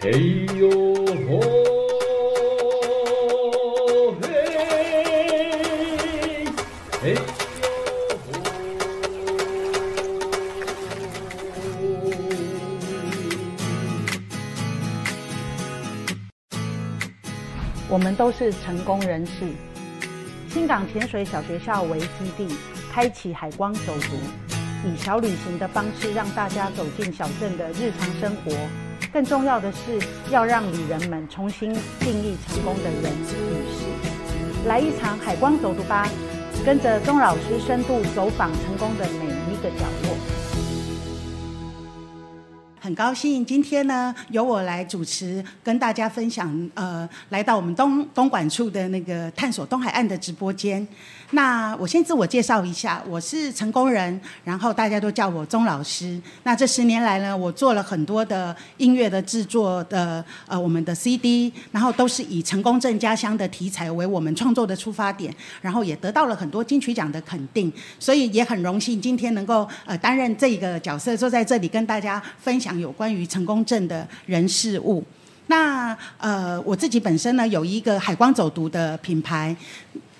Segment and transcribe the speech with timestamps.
[0.00, 0.12] 嘿
[0.56, 0.70] 呦
[1.26, 1.40] 吼，
[4.22, 4.28] 嘿，
[7.02, 8.30] 嘿呦吼。
[17.88, 19.32] 我们都是成功人士。
[20.48, 22.06] 新港潜水小学校为基
[22.36, 22.46] 地，
[22.92, 24.14] 开启海光走读，
[24.88, 28.52] 以小旅行的方式让大家走进小镇的日常生活。
[29.12, 29.98] 更重要的是，
[30.30, 33.34] 要让旅人们重新定义成功的人与
[33.72, 34.66] 事。
[34.66, 36.06] 来一场海光走读吧，
[36.64, 40.16] 跟着钟老师深度走访成功的每一个角落。
[42.80, 46.70] 很高兴今天呢，由我来主持，跟大家分享。
[46.74, 50.86] 呃，来到我们东东管处的那个探索东海岸的直播间。
[51.32, 56.18] 那我先自我介绍一下，我是成功人，然后大家都叫我钟老师。
[56.42, 75.04] 那这十年来呢，我做了很多的音乐的制作的，呃，我们的 CD，然后都是以成功镇家乡的题材为我们创作的出发点，然后也得到了很多金曲奖的肯定，所以也很荣幸今天能够呃担任这个角色，坐在这里跟大家分享有关于成功镇的人事物。
[75.48, 79.54] 那呃，我自己本身呢有一个海光走读的品牌。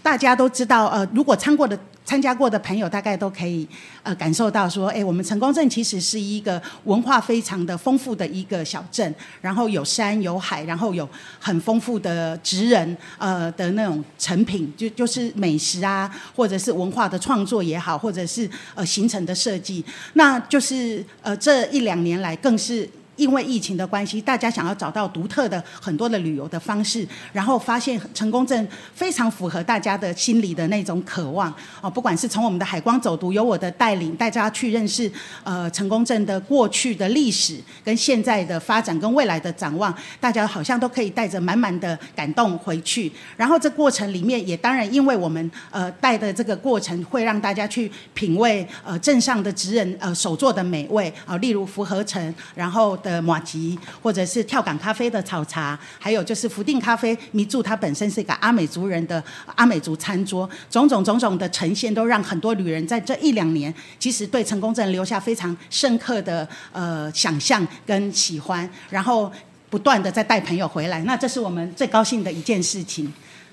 [0.02, 3.68] 大家都知道，呃，如果参过的参加过的朋友，大概都可以
[4.02, 11.06] 呃感受到说，哎，我们成功镇其实是一个文化非常的丰富的一个小镇，然后有山有海，然后有
[11.38, 22.88] 很丰富的职人呃的那种成品，就就是美食啊，或者是文化的创作也好，或者是呃行程的设计，那就是呃这一两年来更是。
[23.18, 31.90] 因为疫情的关系，大家想要找到独特的很多的旅游的方式，然后发现成功镇非常符合大家的心理的那种渴望哦。
[31.90, 35.10] 不管是从我们的海光走读，由我的带领，大家去认识
[35.42, 43.12] 呃成功镇的过去的历史跟现在的发展跟未来的展望，大家好像都可以带着满满的感动回去。
[43.36, 52.96] 然后这过程里面也当然，因为我们呃带的这个过程会让大家去品味呃镇上的职人呃手做的美味啊、例如福和城，然后。
[53.08, 59.22] 的马吉，或者是跳港咖啡的炒茶，还有就是福定咖啡，迷住它本身是一个阿美族人的
[59.54, 69.32] 阿美族餐桌，种种种种的呈现，都让很多旅人在这一两年，其实对成功镇留下非常深刻的呃想象跟喜欢，然后
[69.70, 73.10] 不断的在带朋友回来，那这是我们最高兴的一件事情，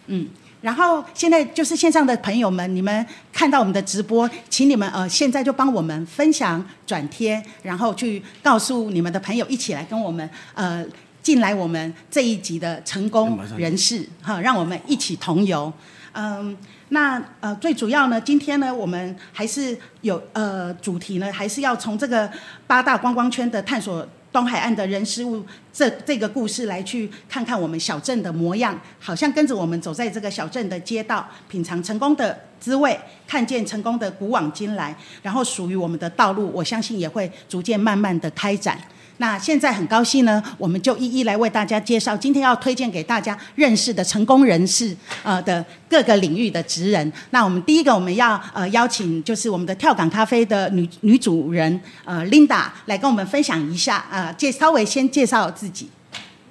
[0.07, 0.27] 嗯。
[0.65, 10.83] 然后现在就是线上的朋友们，你们看到我们的直播，请你们呃现在就帮我们分享转贴，然后去告诉你们的朋友，一起来跟我们呃
[11.21, 15.71] 进来我们这一集的成功人士哈，让我们一起同游。
[16.13, 16.57] 嗯，
[16.89, 22.27] 那呃最主要呢，今天呢我们还是有呃主题呢，还是要从这个
[22.65, 24.03] 八大观光圈的探索。
[24.35, 25.41] 东海岸的人事物，
[25.71, 38.77] 这这个故事来去看看我们小镇的模样，好像跟着我们走在这个小镇的街道，品尝成功的滋味，看见成功的古往今来，然后属于我们的道路，我相信也会逐渐慢慢的开展。
[39.17, 47.11] 那现在很高兴呢，我们就一一来为大家介绍今天要推荐给大家认识的成功人士，呃的各个领域的职人。
[47.29, 55.89] 那我们第一个我们要呃邀请就是我们的跳港咖啡的女女主人呃 Linda 来跟我们分享一下，呃介稍微先介绍自己。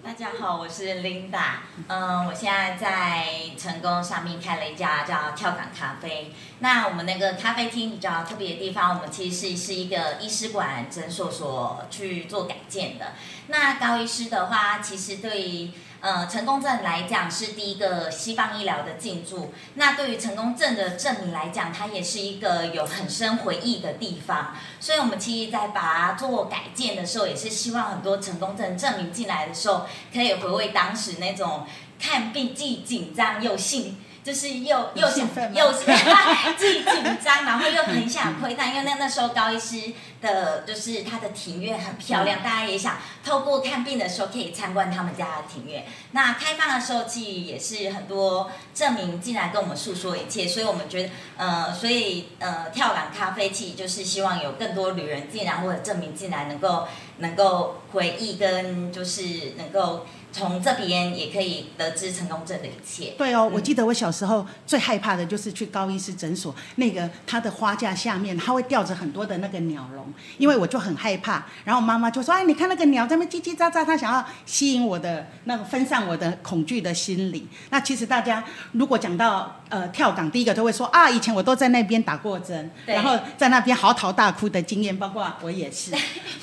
[0.04, 1.60] 大家好，我是 Linda。
[1.88, 3.26] 嗯，我现在在
[3.56, 6.31] 成功上面开了一家叫跳港咖啡。
[6.59, 13.14] 那我们那个咖啡厅比较特别的地方，我们其实是是一个医师馆诊所所去做改建的。
[13.47, 15.70] 那高医师的话，其实对于。
[16.04, 19.54] 呃，成功镇来讲是第一个西方医疗的进驻。
[19.76, 24.54] 那对于成功镇的证明来讲，它也是一个有很深回忆的地方。
[24.78, 31.66] 所以，我们其实在把它做改建的时候，也是希望很多成功镇镇民进来的时候，可以回味当时那种
[31.98, 33.97] 看病既紧张又兴。
[34.25, 35.71] 就是又又想又
[36.57, 39.93] 既 紧张，然后又很想窥探，因为那那时候高医师
[40.23, 45.85] 的，就是他的庭院很漂亮，大家也想透过看病的时候可以参观他们家的庭院。
[46.12, 56.88] 那开放的时候，其实也是很多证明进来跟我们诉说一切，所以我们觉得，呃，所以呃，跳港咖啡其实就是希望有更多旅人进来或者证明进来，能够
[57.19, 60.06] 能够回忆跟就是能够。
[60.34, 63.14] 从这边也可以得知成功症的一切。
[63.16, 71.46] 对哦，我记得我小时候最害怕的就是去高医师诊所，那个他的花架下面，他会吊着很多的那个鸟笼，因为我就很害怕。
[71.64, 78.42] 然后妈妈就说：“哎，你看那个鸟在那叽叽喳喳，他想要吸引我的那个分散我的恐惧的心理。”那其实大家
[78.72, 85.92] 如果讲到呃跳港，第一个都会说啊，以前我都在那边打过针，然后在那边嚎啕大哭的经验，包括我也是。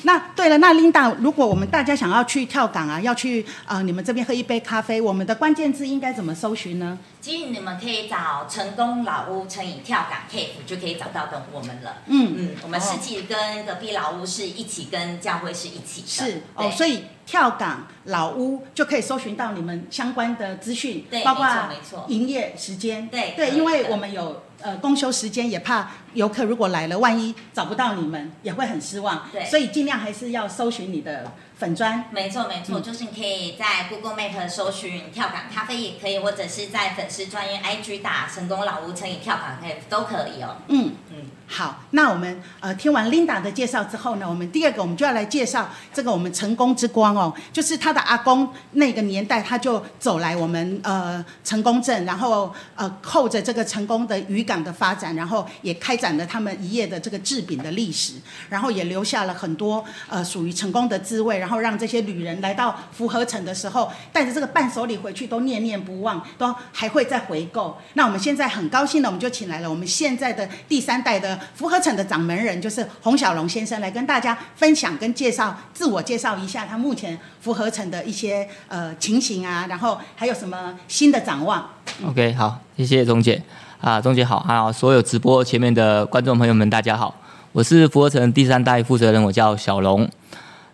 [0.03, 6.97] 那对了，那 Linda，如果我们大家想要去跳港啊，要去呃你们这边喝一杯咖啡，我们的关键字应该怎么搜寻呢？
[7.19, 11.97] 其实你们可以找成功老屋乘以跳港 Cafe 就可以找到跟我们了。
[12.07, 16.07] 嗯嗯，我们实际跟隔壁老屋是一起，跟教会是一起的。
[16.07, 23.07] 是哦，所以跳港老屋就可以搜寻到你们相关的资讯，对，包括没错，营业时间。
[23.07, 29.27] 对对，因为我们有呃公休时间，也怕游客如果来了，万一找不到你们，也会很失望。
[29.31, 31.31] 对，所以尽量还是要搜寻你的。
[31.61, 40.57] 粉砖，没错没错，嗯、就是你可以在 Google Map 搜寻跳港咖啡也可以，或者是在粉丝专业 IG 打成功老屋乘以跳港可以都可以哦。
[40.69, 40.95] 嗯。
[41.11, 58.13] 嗯，好，那我们呃听完 Linda 的介绍之后呢，我们第二个我们就要来介绍这个我们成功之光哦，就是他的阿公那个年代他就走来我们呃成功镇，然后呃扣着这个成功的渔港的发展，然后也开展了他们一页的这个制饼的历史，
[58.49, 61.51] 然后也留下了很多呃属于成功的滋味，然后。
[61.51, 67.77] 然后让这些旅人来到福和城的时候，带着这个伴手礼回去，都念念不忘，都还会再回购。
[67.95, 81.69] 那我们现在很高兴的，我们就请来了我们现在的第三代的福和城的掌门人，就是洪小龙先生，来跟大家分享跟介绍，自我介绍一下他目前福和城的一些呃情形啊，然后还有什么新的展望。
[82.05, 83.41] OK，好，谢谢钟姐
[83.79, 87.15] 啊，钟姐好，还有所有直播前面的观众朋友们，大家好，
[87.51, 90.09] 我是福和城第三代负责人，我叫小龙。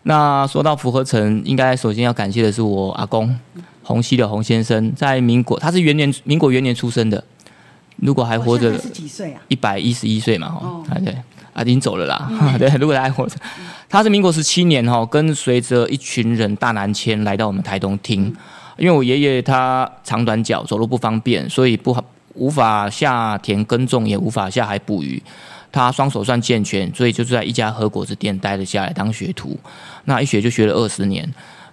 [0.04, 3.38] 那说到福和城，应该首先要感谢的是我阿公
[3.84, 7.22] 洪熙的洪先生，在民国，他是元年民国元年出生的，
[7.98, 9.42] 如果还活着，是几岁啊？
[9.48, 11.16] 一百一十一岁嘛，哈，啊对，
[11.54, 13.36] 啊已经走了啦，嗯、 对，如果他还活着，
[13.90, 18.26] 他是民国十七年哈，跟随着一群人大南迁来到我们台东听，
[18.78, 22.04] 因为我爷爷他长短脚，走路不方便，所以不好
[22.36, 25.22] 无法下田耕种，也无法下海捕鱼。
[25.70, 29.60] 他双手算健全，所以就是在一家和果子店待了下来当学徒。
[30.06, 31.28] 那一学就学了二十年。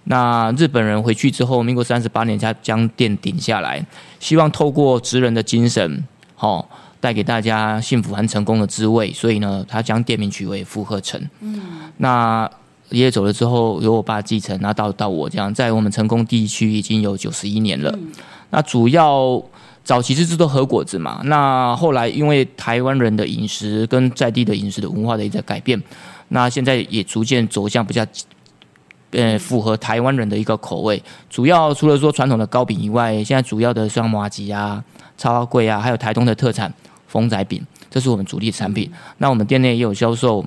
[0.05, 3.83] 那日本人回去之后，民国三十八年才将店顶下来，
[4.19, 6.05] 希望透过职人的精神，
[6.45, 6.69] 好
[7.01, 9.13] 带给大家幸福和成功的滋味。
[9.13, 11.19] 所以呢，他将店名取为福和城。
[11.41, 11.61] 嗯。
[11.97, 12.51] 那
[12.91, 17.91] 爷爷走了之后，由我爸继承，那到到我这样，在我们成功地区已经有九十一年了。
[17.97, 18.13] 嗯。
[18.51, 19.43] 那主要。
[19.85, 25.79] 早期是制作和果子嘛，那后来因为台湾人的饮食跟在地的饮食的文化的一个改变，
[26.29, 28.03] 那现在也逐渐走向比较，
[29.11, 31.03] 呃，符合台湾人的一个口味。
[31.29, 34.83] 主要除了说传统的糕饼以外，现在主要的像麻吉啊、
[35.17, 36.73] 草仔粿啊，还有台东的特产
[37.07, 38.91] 风仔饼，这是我们主力产品。
[39.19, 40.45] 那我们店内也有销售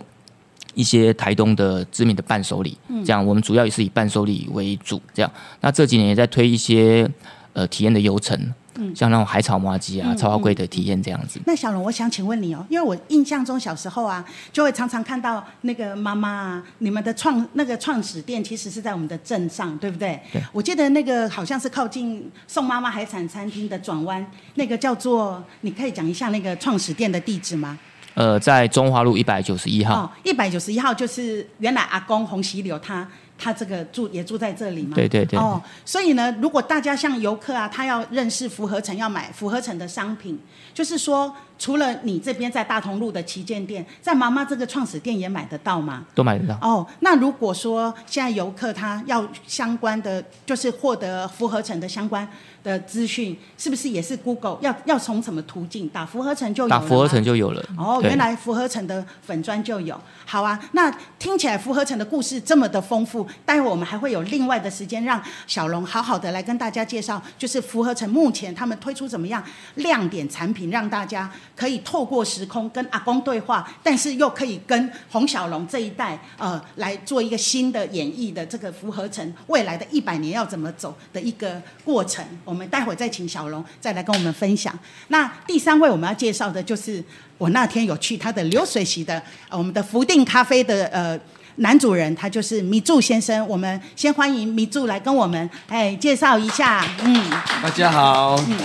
[0.73, 5.01] 一些台东的知名的伴手礼，这样我们主要也是以伴手礼为主。
[5.13, 5.31] 这样，
[5.61, 7.09] 那这几年也在推一些
[7.53, 8.53] 呃体验的游程。
[8.77, 11.39] 嗯，像那种海草麻鸡啊、超贵的体验这样子。
[11.45, 20.19] 那小龙，我想请问你哦，因为我印象中小时候啊，就会常常看到那个妈妈啊，你们的创那个创始店其实是在我们的镇上，对不对？
[20.31, 20.41] 对。
[20.51, 24.25] 我记得那个好像是靠近宋妈妈海产餐厅的转弯，
[24.55, 27.77] 那个叫做，你可以讲一下那个创始店的地址吗？
[28.13, 30.01] 呃，在中华路一百九十一号。
[30.01, 33.07] 哦，一百九十一号就是原来阿公洪喜柳他。
[33.37, 34.95] 他这个住也住在这里嘛？
[34.95, 35.37] 对对对。
[35.39, 40.39] 哦，所以呢，如果大家像游客啊，他要认识符合城，要买符合城的商品，
[40.73, 46.05] 就是说，除了你这边在大同路的旗舰店，在妈妈这个创始店也买得到吗？
[46.13, 46.55] 都买得到。
[46.61, 52.27] 哦，那如果说现在游客他要相关的，就是获得福和城的相关
[52.63, 56.69] 的资讯，是不是也是 Google 要要从什么途径打福和城就有？
[56.69, 57.63] 打福和城就有了。
[57.77, 59.99] 哦，原来福和城的粉砖就有。
[60.25, 63.27] 好啊，那听起来福和城的故事这么的丰富。
[63.45, 69.43] 待会我们还会有另外的时间，让小龙好好的来跟大家介绍，就是福和城目前他们推出怎么样
[69.75, 82.23] 亮点产品，让大家可以透过时空跟阿公对话，但是又可以跟洪小龙这一代呃来做一个新的演绎的这个符合成未来的一百年要怎么走的一个过程。
[82.45, 84.77] 我们待会再请小龙再来跟我们分享。
[85.07, 87.03] 那第三位我们要介绍的就是
[87.39, 91.19] 我那天有去他的流水席的，呃、我们的福定咖啡的呃。
[91.57, 97.29] 男主人他就是米柱先生，我们先欢迎米柱来跟我们哎介绍一下，嗯，
[97.63, 98.57] 大家好，嗯，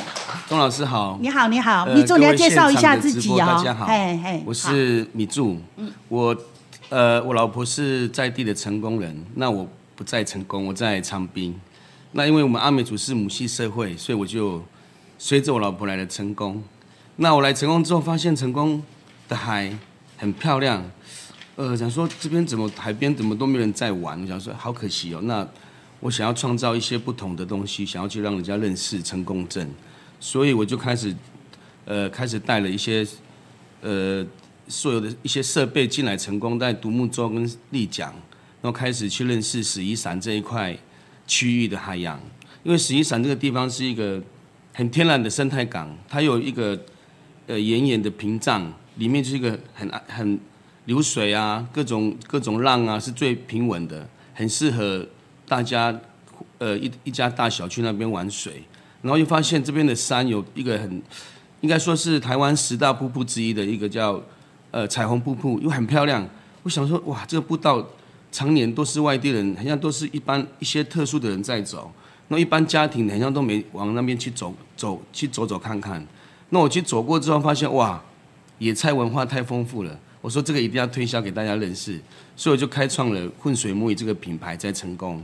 [0.46, 6.36] 钟老师好，你好你好，米柱你要介绍一下自己哦，大家好，嘿嘿，我是米柱，嗯，我
[6.90, 11.58] 呃我老婆是在地的成功人，那我不在成功，我在长滨，
[12.12, 14.62] 那因为我们阿美族是母系社会，所以我就
[15.18, 16.62] 随着我老婆来了成功，
[17.16, 18.82] 那我来成功之后发现成功
[19.30, 19.74] 的海
[20.18, 20.84] 很漂亮。
[21.56, 25.20] 呃，想说这边怎么海边怎么都没人在玩，我想说好可惜哦。
[25.24, 25.46] 那
[26.00, 29.68] 我想要创造一些不同的东西，想要去让人家认识成功镇，
[30.18, 31.14] 所以我就开始
[31.84, 33.06] 呃开始带了一些
[33.82, 34.26] 呃
[34.66, 38.08] 所有的一些设备进来成功，带独木舟跟立桨，
[38.62, 40.76] 然后开始去认识矢衣山这一块
[41.26, 42.18] 区域的海洋。
[42.64, 44.22] 因为十一山这个地方是一个
[44.72, 46.80] 很天然的生态港，它有一个
[47.46, 50.40] 呃岩岩的屏障，里面就是一个很很
[50.86, 55.06] 流水啊，各种各种浪啊，是最平稳的，很适合
[55.46, 55.96] 大家
[56.58, 58.62] 呃一一家大小去那边玩水。
[59.00, 61.02] 然后又发现这边的山有一个很，
[61.60, 64.22] 应该说是台湾十大瀑布之一的一个叫
[64.70, 66.24] 呃彩虹瀑布，又很漂亮。
[66.62, 67.84] 我想说，哇，这个步道
[68.30, 71.90] 常年都是外地人，好像都是一般一些特殊的人在走。
[72.28, 76.06] 那一般家庭好像都没往那边去走走去走走看看。
[76.50, 78.00] 那我去走过之后，发现哇，
[78.58, 79.98] 野菜文化太丰富了。
[80.22, 82.00] 我说这个一定要推销给大家认识，
[82.34, 85.22] 所以我就开创了混水摸鱼这个品牌，在成功。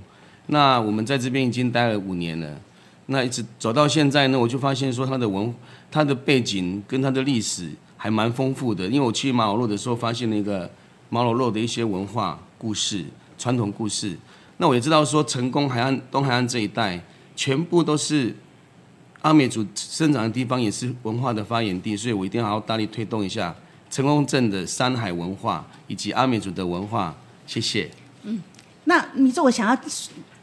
[0.48, 2.60] 那我们在这边已经待了五年了。
[3.06, 5.54] 那一直走到现在呢，我就发现说它的文、
[5.90, 8.86] 它的背景跟它的历史还蛮丰富的。
[8.86, 10.70] 因为我去马老洛的时候，发现了一个
[11.08, 13.04] 马老洛的一些文化故事、
[13.38, 14.14] 传统故事。
[14.58, 17.00] 那我也知道说，成功海岸、东海岸这一带，
[17.36, 18.34] 全部都是
[19.22, 23.54] 阿美族生长的地方，也是文化的发源地，所以我一定要好好大力推动一下
[23.90, 27.14] 成功镇的山海文化以及阿美族的文化。
[27.46, 27.90] 谢谢。
[28.22, 28.40] 嗯，
[28.84, 29.78] 那你说我想要。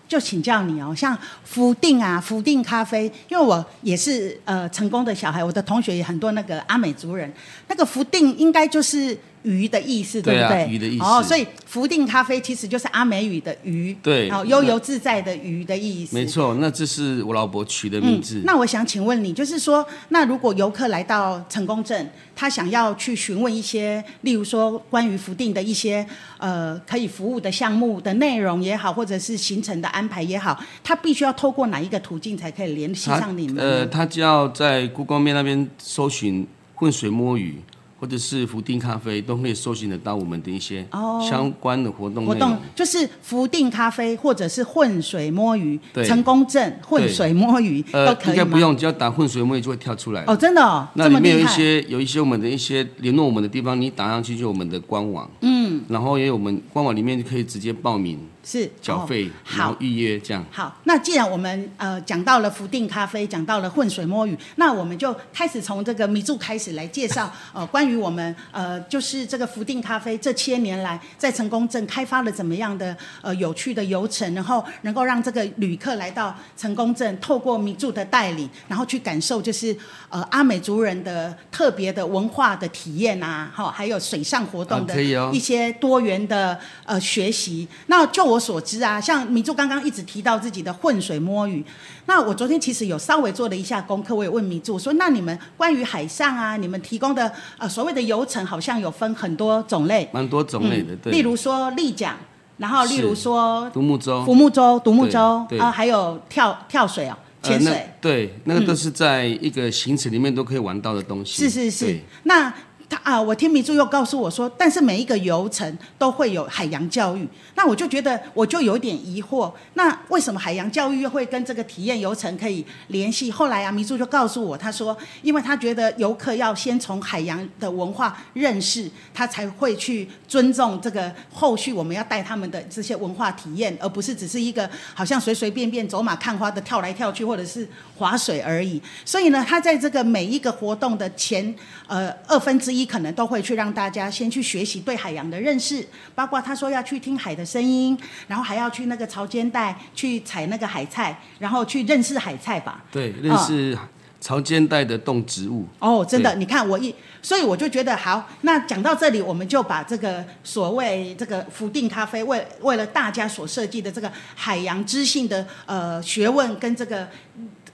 [0.07, 7.33] 就请教你哦，像福定啊，福定咖啡，因为我也是呃成功的小孩，我的同学也很多那个阿美族人，
[7.69, 9.17] 那个福定应该就是。
[9.45, 10.67] 鱼的意思对不对？
[10.67, 11.03] 鱼的意思。
[11.05, 16.15] 哦，所以福定咖啡其实就是阿美语的鱼，对，哦，悠游自在的鱼的意思。
[16.15, 18.39] 没错，那这是我老婆取的名字。
[18.39, 26.05] 嗯，那我想请问你，就是说，那如果游客来到成功镇，他想要去询问一些，例如说关于福定的一些
[26.39, 33.63] 呃可以服务的项目的内容也好，或者是行程的安排也好，他必须要透过哪一个途径才可以联系上你们？
[33.63, 37.59] 呃，他就要在 Google 面那边搜寻浑水摸鱼。
[38.05, 40.85] 或者是福定咖啡都可以搜寻得到我们的一些
[41.27, 42.23] 相关的活动。
[42.23, 48.35] 活动就是福定咖啡，或者是混水摸鱼，成功证混水摸鱼都可以。
[48.35, 50.23] 应该不用，只要打混水摸鱼就会跳出来。
[50.27, 50.87] 哦，真的哦。
[50.93, 55.27] 那里面有一些有一些我们的一些联络我们的地方，你打上去就我们的官网。
[55.41, 55.81] 嗯。
[55.89, 58.19] 然后也有我们官网里面就可以直接报名。
[58.47, 60.45] 是缴费，然后预约这样。
[60.51, 79.75] 好，那既然我们呃讲到了福定咖啡，讲到了混水摸鱼，那我们就开始从这个米柱开始来介绍呃关于我们呃就是这个福定咖啡这些年来在成功镇开发了怎么样的呃有趣的游程，然后能够让这个旅客来到成功镇，透过米柱的带领，然后去感受就是
[80.09, 85.01] 呃阿美族人的特别的文化的体验啊，哈，还有水上活动的
[85.33, 87.67] 一些多元的呃学习。
[87.87, 88.34] 那就我。
[88.35, 91.63] 我所知啊，像米柱刚刚一直提到自己的混水摸鱼，
[92.05, 101.13] 那我昨天其实有稍微做了一下功课，我也问米柱说，那你们关于海上啊，你们提供的呃所谓的游程好像有分很多种类，蛮多种类的，嗯、对。
[101.13, 102.13] 例如说立桨，
[102.57, 111.41] 然后例如说独木舟、独木舟、独木舟啊，还有跳跳水哦，潜水、呃，对，那个都是在一个行程里面都可以玩到的东西。
[111.41, 112.53] 是是是，那。
[112.89, 123.31] 他啊，我听明珠又告诉我说，但是每一个游程都会有海洋教育，那我就觉得我就有点疑惑，那为什么海洋教育又会跟这个体验游程可以联系？
[123.31, 138.81] 后来啊，明珠就告诉我，他说，因为他觉得游客要先从海洋的文化认识，他才会去尊重这个后续我们要带他们的这些文化体验，而不是只是一个好像随随便便走马看花的跳来跳去或者是划水而已。
[139.03, 141.53] 所以呢，他在这个每一个活动的前
[141.87, 142.85] 呃二分之一一。
[142.95, 152.83] 可能都会去让大家先去学习对海洋的认识，包括他说要去听海的声音，然后还要去那个潮间带去采那个海菜，然后去认识海菜吧。
[152.91, 153.77] 对，认识
[154.21, 155.65] 潮间带的动植物。
[155.79, 158.27] 哦，真的，你看我一，所以我就觉得好。
[158.41, 167.07] 那讲到这里，我们就把这个所谓这个福定咖啡为为了大家所设计的这个海洋知性的呃学问跟这个。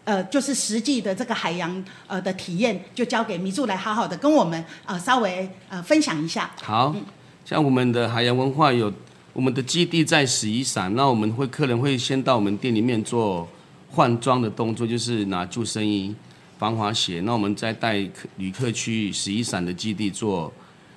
[0.04, 6.50] 呃，就是实际的这个海洋呃的体验，就交给米柱来好好的跟我们呃稍微呃分享一下。
[6.60, 6.96] 好，
[7.46, 8.92] 像我们的海洋文化有
[9.32, 13.48] 我们的基地在十一山，那我们会客人会先到我们店里面做
[13.92, 16.16] 换装的动作，就是拿救生衣、
[16.58, 18.04] 防滑鞋，那我们再带
[18.38, 20.52] 旅客去十一山的基地做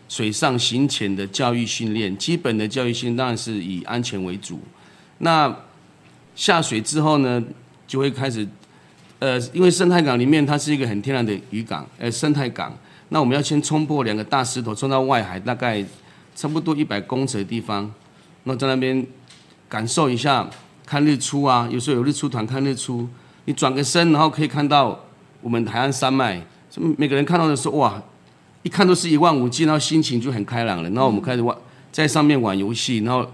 [0.08, 2.16] 水上行潜的教育训练。
[2.16, 4.58] 基本的教育训练当然是以安全为主。
[5.18, 5.54] 那
[6.34, 7.44] 下水之后呢，
[7.86, 8.48] 就会开始。
[9.24, 12.70] 呃，因为生态港里面它是一个很天然的渔港，呃，生态港。
[13.08, 15.82] 那我们要先冲破两个大石头，冲到外海，大概
[16.36, 17.90] 差不多一百公尺的地方。
[18.42, 19.06] 那在那边
[19.66, 20.46] 感受一下
[20.84, 23.08] 看日出啊，有时候有日出团看日出。
[23.46, 25.02] 你转个身，然后可以看到
[25.40, 26.38] 我们海岸山脉。
[26.98, 28.02] 每个人看到的时候，哇，
[28.62, 30.90] 一看都是一望无际，然后心情就很开朗了。
[30.90, 31.56] 然后我们开始玩，
[31.90, 33.26] 在上面玩游戏，然后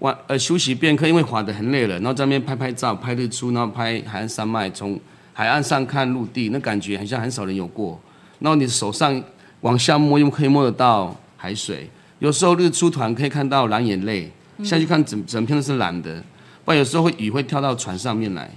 [0.00, 5.00] 玩呃休息片刻，因为滑得很累了，然后在那边拍拍照、拍日出，然后拍海岸山脉，从
[5.32, 7.98] 海岸上看陆地，那感觉好像很少人有过。
[8.38, 9.22] 然后你手上
[9.60, 11.88] 往下摸，又可以摸得到海水。
[12.18, 14.30] 有时候日出团可以看到蓝眼泪，
[14.62, 16.22] 下去看整整片都是蓝的。
[16.64, 18.48] 不然有时候会雨会跳到船上面来，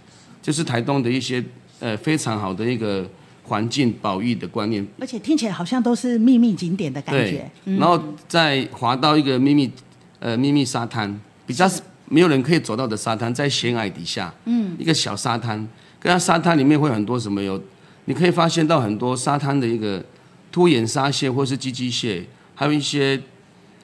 [0.41, 1.43] 就是台东的一些
[1.79, 3.07] 呃非常好的一个
[3.43, 4.85] 环境保育的观念。
[4.99, 7.49] 而且听起来好像都是秘密景点的感觉。
[7.63, 9.71] 然后再滑到一个秘密
[10.19, 11.67] 呃秘密沙滩，比较
[12.07, 15.67] 没有人可以走到的沙滩，在悬崖底下，嗯，一个小沙滩，
[16.05, 17.59] 跟它沙滩里面会很多什么有，
[18.05, 20.03] 你可以发现到很多沙滩的一个
[20.51, 23.19] 凸眼沙蟹或是寄居蟹，还有一些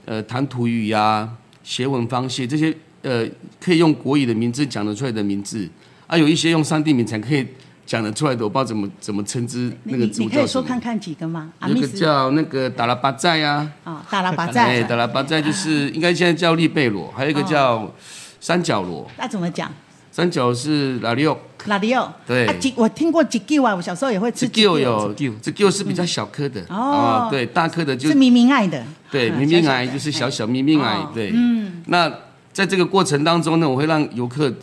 [0.06, 1.28] 呃弹涂鱼呀、
[1.64, 2.72] 斜纹方蟹这些。
[3.04, 3.28] 呃，
[3.60, 5.68] 可以用国语的名字讲得出来的名字，
[6.06, 7.44] 啊，有一些用三地名才可以
[7.84, 10.30] 讲得出来的，我不知道怎么怎么称之那个植物叫什么。
[10.30, 11.52] 你可以说看看几个吗？
[11.62, 13.68] 那个叫那个达拉巴寨呀。
[13.84, 14.66] 啊，达拉巴寨。
[14.66, 17.92] 哎，达拉巴寨就是应该现在叫利贝罗，还有一个叫
[18.40, 19.10] 三角螺。
[19.18, 19.74] 那怎么讲？
[20.12, 21.38] 三角是拉里奥。
[21.66, 22.14] 拉里奥。
[22.28, 22.46] 对。
[22.46, 24.48] 啊，我听过吉吉啊，我小时候也会吃。
[24.48, 26.62] 吉吉有，吉吉是比较小颗的。
[26.70, 27.28] 哦。
[27.32, 28.84] 对，大颗的就是咪咪爱的。
[29.10, 31.00] 对，咪咪爱就是小小咪咪爱。
[31.14, 31.32] 对。
[31.34, 31.84] 嗯。
[31.88, 32.12] 那。
[32.54, 34.54] 在这个过程当中呢，我会让游客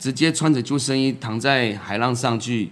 [0.00, 2.68] 直接穿着救生衣躺在海浪上去，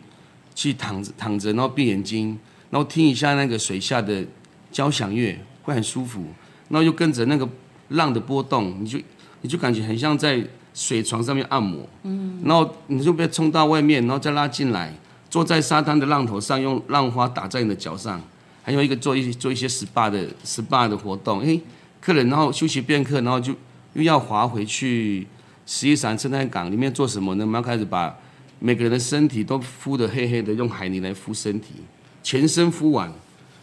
[0.53, 2.37] 去躺着躺着，然后闭眼睛，
[2.71, 4.25] 然后听一下那个水下的
[4.73, 6.25] 交响乐，会很舒服。
[6.69, 7.49] 然后又跟着那个
[7.91, 8.99] 浪的波动，你就
[9.43, 11.89] 你就感觉很像在水床上面按摩。
[12.03, 12.43] 嗯。
[12.45, 14.93] 然后你就被冲到外面，然后再拉进来，
[15.31, 18.21] 坐在沙滩的浪头上，用浪花打在你的脚上，
[18.63, 21.41] 还有一个做一做一些 SPA 的 SPA 的活动。
[21.41, 21.59] 诶，
[22.01, 23.55] 客人然后休息片刻，然后就。
[23.95, 25.25] 又要划回去
[25.67, 27.45] 十一伞生态港里面做什么呢？
[27.45, 28.13] 我们要开始把
[28.59, 31.75] 每个人的身体都敷得黑黑的，用海泥来敷身体，
[32.21, 33.09] 全身敷完，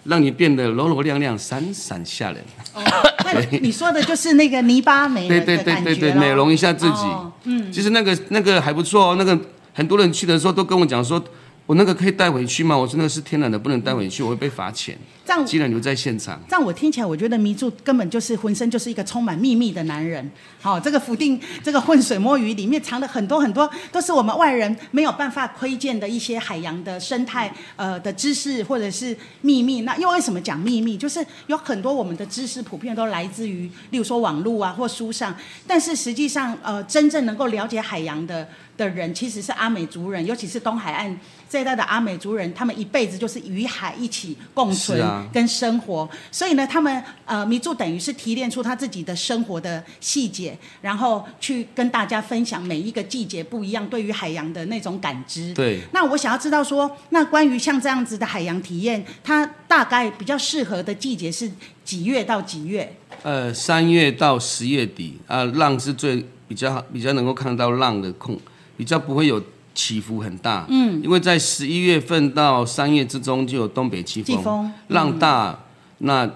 [0.06, 2.44] 让你变得柔柔亮亮、闪闪吓人。
[2.74, 2.82] 哦，
[3.26, 7.04] 那 你说的就是那个泥巴美，对对对对对，美容一下自己。
[7.04, 9.38] 哦、嗯，其实那个那个还不错哦，那个
[9.74, 11.24] 很多人去的时候都跟我讲说。
[11.72, 12.78] 我那个可以带回去吗？
[12.78, 14.98] 我说那个是天然的，不能带回去，我会被罚钱。
[15.26, 20.30] 这样，既然留在现场，这样我听起来，我觉得迷住根本就是浑身就是一个充满秘密的男人。
[20.60, 29.84] 好，这个福定这个浑水摸鱼里面藏了很多很多，都是我们外人没有办法窥见的一些海洋的生态呃的知识或者是秘密。
[29.84, 30.98] 那又为什么讲秘密？
[30.98, 35.34] 就是有很多我们的知识普遍都来自于，例如说网络啊或书上，
[35.66, 38.46] 但是实际上呃真正能够了解海洋的。
[38.78, 41.16] 的人其实是阿美族人，尤其是东海岸
[41.52, 55.54] 这一代的阿美族人，他们一辈子就是与海一起共存跟生活，啊、所以呢，他们呃，迷柱等于是提炼出他自己的生活的细节，然后去跟大家分享每一个季节不一样对于海洋的那种感知。
[55.54, 55.82] 对。
[55.92, 61.52] 那我想要知道说，那关于像这样子的海洋体验，它大概比较适合的季节是
[61.84, 62.96] 几月到几月？
[63.24, 68.40] 呃，三月到十月底啊、呃，浪是最比较比较能够看到浪的空。
[68.78, 69.40] 比较不会有
[69.82, 74.72] 起伏很大，嗯，因为在十一月份到三月之中就有东北季风，风。
[74.90, 75.50] 浪大，
[75.98, 76.30] 嗯、那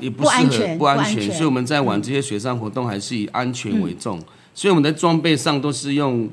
[0.00, 6.28] 也不适合，不安全，不安全，所以我们在玩这些水上活动还是以安全为重，嗯、所以我们的装备上都是用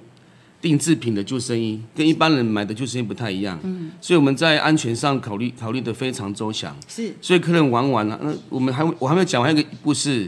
[0.60, 10.28] 定制品的救生衣，跟一般人买的救生衣不太一样，嗯，所以我们在安全上考虑考虑的非常周详，是，所以客人玩完了，那我们还我还没有讲完一个故事，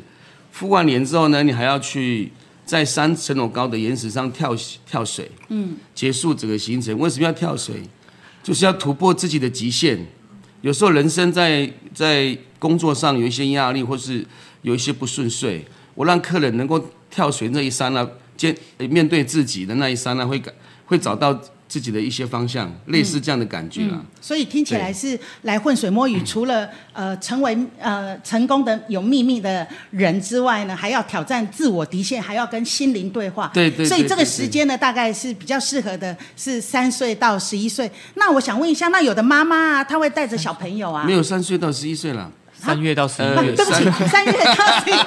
[0.52, 2.32] 敷完脸之后呢，你还要去。
[2.66, 6.98] 在三层楼高的岩石上跳跳水，嗯，结束整个行程。
[7.00, 7.82] 为什么要跳水？
[8.44, 10.06] 就是要突破自己的极限。
[10.62, 14.26] 有时候人生在在工作上有一些压力，或是
[14.62, 20.54] 有一些不顺遂，我让客人能够跳水那一刹那，见面对自己的那一刹那，会感
[20.86, 21.40] 会找到。
[21.72, 24.06] 自己的一些方向，类似这样的感觉啦、嗯嗯。
[24.20, 33.50] 所以听起来是来混水摸鱼，除了呃成为呃成功的有秘密的人之外呢，还要挑战自我底线，还要跟心灵对话。
[33.54, 33.88] 对对，对，对，对。
[33.88, 37.90] 所以这个时间呢，大概是比较适合的，是三岁到十一岁。
[38.16, 41.06] 那我想问一下，那有的妈妈啊，她会带着小朋友啊？
[41.06, 42.30] 没有三岁到十一岁了。
[42.54, 45.00] 三月到十一月，对不起，三月到十一月，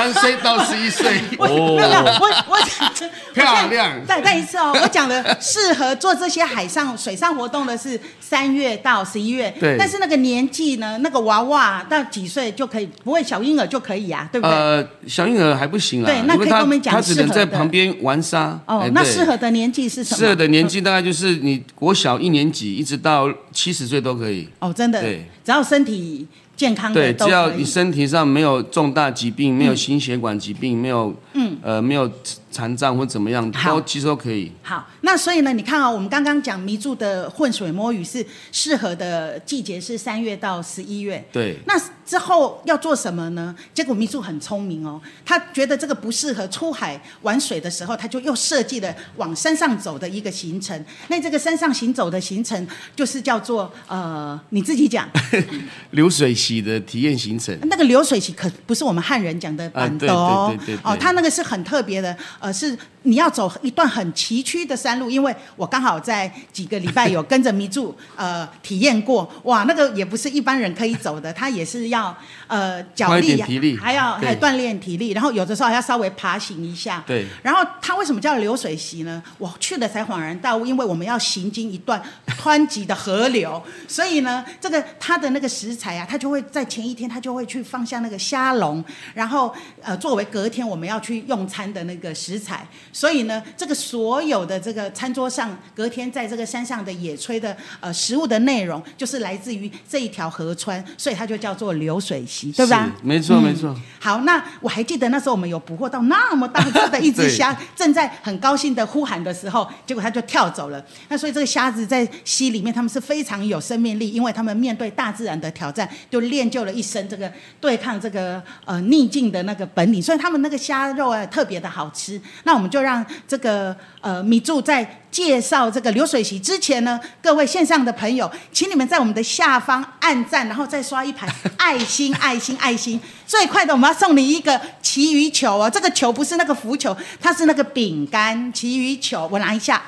[0.00, 2.58] 三岁到十一岁，哦，我我
[3.34, 14.56] 漂亮，再再一次哦，我讲的适合做这些海上水上活动的是三月到十一月，对，但是那个年纪呢，那个娃娃到几岁就可以，不会小婴儿就可以啊，对不对？
[14.56, 18.58] 呃，小婴儿还不行啊，对，那可以跟我们讲，他只能在旁边玩沙。
[18.64, 20.16] 哦，那适合的年纪是什么？
[20.18, 24.48] 适合的年纪大概就是你国小一年级一直到七十岁都可以。
[24.60, 26.26] 哦，真的，对，只要身体。
[26.60, 32.10] 健康的对，只要你身体上没有重大疾病，嗯、没有心血管疾病，没有嗯呃没有
[32.50, 34.50] 残障或怎么样，好都其实都可以。
[34.62, 41.24] 好，那所以呢，你看啊、哦，我们刚刚讲迷住的混水摸鱼是适合的季节是三月到十一月。
[41.32, 41.58] 对。
[41.66, 43.54] 那之后要做什么呢？
[43.72, 50.84] 结果迷住很聪明哦，他觉得这个不适合出海玩水的时候，他就又设计了往山上走的一个行程。
[51.06, 52.66] 那这个山上行走的行程
[52.96, 55.08] 就是叫做呃，你自己讲。
[55.92, 57.56] 流水席的体验行程。
[57.68, 72.16] 那个流水席可不是我们汉人讲的板凳哦，对对对对对哦，他那个是很特别的，呃，是你要走一段很崎岖的山路，因为我刚好在几个礼拜有跟着迷住呃体验过，哇，那个也不是一般人可以走的，他也是要。
[72.50, 77.00] 呃脚力，体力还要还锻炼体力，然后有的时候还要稍微爬行一下。
[77.06, 77.24] 对。
[77.44, 79.22] 然后它为什么叫流水席呢？
[79.38, 82.02] 我去了才恍然大悟，因为我们要行经一段
[82.42, 92.66] 湍急的河流， 所以呢，这个它的那个食材啊，它就会在前一天，它就会去放下那个虾笼，然后呃作为隔天我们要去用餐的那个食材。
[92.92, 102.00] 所以呢，这个所有的这个餐桌上，隔天在这个山上的野炊的呃食物的内容，就是来自于这一条河川，所以它就叫做流。
[102.00, 102.90] 水席，对吧？
[103.02, 103.82] 没错，没错、嗯。
[104.00, 110.82] 好，那我还记得那时候我们有捕获到那么大只的一只虾，正在很高兴的呼喊的时候，结果它就跳走了。
[111.08, 120.02] 那所以这个虾子在溪里面，他们是非常有生命力，因为他们面对大自然的挑战，就练就了一身这个对抗这个呃逆境的那个本领。
[120.02, 122.20] 所以他们那个虾肉啊特别的好吃。
[122.44, 133.00] 那我们就让这个呃米柱在介绍这个流水席之前呢，各位线上的朋友，请你们在我们的下方按赞，然后再刷一排 爱心、爱心、爱心。
[133.26, 139.28] 最快的，我们要送你一个旗鱼球哦，这个球不是那个浮球，它是那个饼干旗鱼球。
[139.32, 139.82] 我拿一下，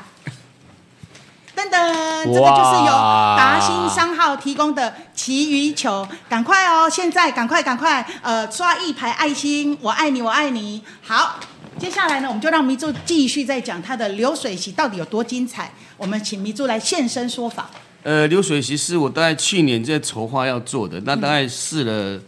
[1.70, 2.92] 噔噔，这个就是由
[3.36, 11.40] 达新商号提供的旗鱼球，赶快哦，现在赶快赶快，呃，刷一排爱心，我爱你，我爱你，好。
[11.78, 15.72] 接下来呢，我们就让迷柱继续再讲他的流水席到底有多精彩。
[15.96, 17.70] 我们请迷柱来现身说法。
[18.02, 22.20] 呃，流水席是我大概去年在筹划要做的，那大概试了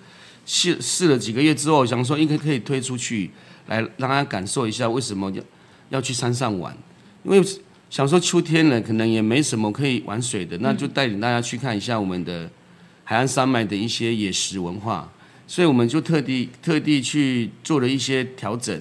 [0.47, 3.31] 试试了几个月之后，想说应该可以推出去，
[3.67, 5.43] 来让大家感受一下为什么要
[5.91, 6.75] 要去山上玩。
[7.23, 7.47] 因为
[7.95, 12.51] 想说秋天了，可能也没什么可以玩水的，那就带领大家去看一下我们的
[13.05, 15.09] 海岸山脉的一些野食文化。
[15.47, 18.77] 所以我们就特地特地去做了一些调整。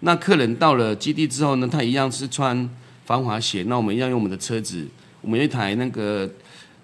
[0.00, 2.68] 那客人到了基地之后呢，他一样是穿
[3.04, 3.62] 防滑鞋。
[3.68, 4.84] 那我们一样用我们的车子，
[5.20, 6.28] 我们有一台那个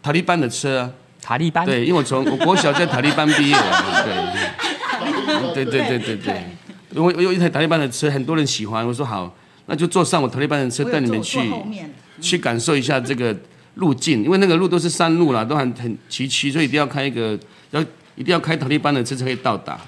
[0.00, 0.88] 塔利班的车。
[1.20, 1.66] 塔利班。
[1.66, 4.04] 对，因为我从我国小在塔利班毕业的。
[5.52, 5.64] 对。
[5.64, 6.44] 对对对对对。
[6.94, 8.86] 我我有一台塔利班的车，很多人喜欢。
[8.86, 9.34] 我说好，
[9.66, 11.40] 那就坐上我塔利班的车，带你们去
[12.20, 13.36] 去感受一下这个
[13.76, 14.22] 路径。
[14.24, 17.38] 因为那个路都是山路啦，都很很崎岖，所以一定要开一个
[17.70, 17.80] 要
[18.16, 19.80] 一定要开塔利班的车才可以到达。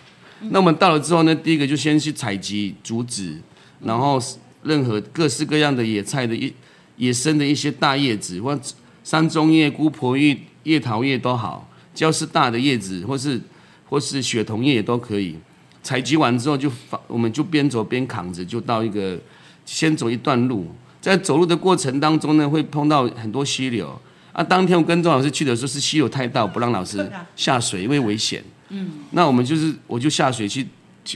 [0.50, 3.36] 那我们到了之后呢，第一个就先去采集竹子，
[3.80, 4.20] 然后
[4.62, 6.52] 任何各式各样的野菜的野
[6.96, 8.58] 野生的一些大叶子，或
[9.02, 13.40] 山中叶、姑婆叶、叶桃叶都好，只要是大的叶子，或是
[13.88, 15.36] 或是雪桐叶也都可以。
[15.82, 19.18] 采集完之后就放，我们就边走边扛着，就到一个
[19.64, 20.66] 先走一段路，
[21.00, 23.98] 在走路的过程当中呢，会碰到很多溪流。
[24.32, 28.42] 啊，当天我跟钟老师去的时候是溪流太大，不让老师下水，因为危险。
[28.70, 30.66] 嗯，那我们就是，我就下水去，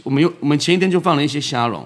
[0.05, 1.85] 我们又我们前一天就放了一些虾笼，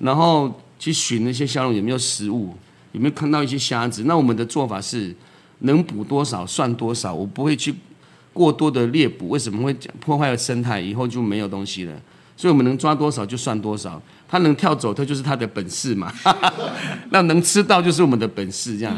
[0.00, 2.54] 然后去寻那些虾笼有没有食物，
[2.92, 4.04] 有没有看到一些虾子。
[4.04, 5.14] 那我们的做法是，
[5.60, 7.74] 能捕多少算多少，我不会去
[8.34, 10.78] 过多的猎捕，为什么会破坏了生态？
[10.78, 11.94] 以后就没有东西了。
[12.36, 14.00] 所以我们能抓多少就算多少，
[14.30, 16.12] 它能跳走，他就是他的本事嘛。
[17.10, 18.96] 那能吃到就是我们的本事，这样。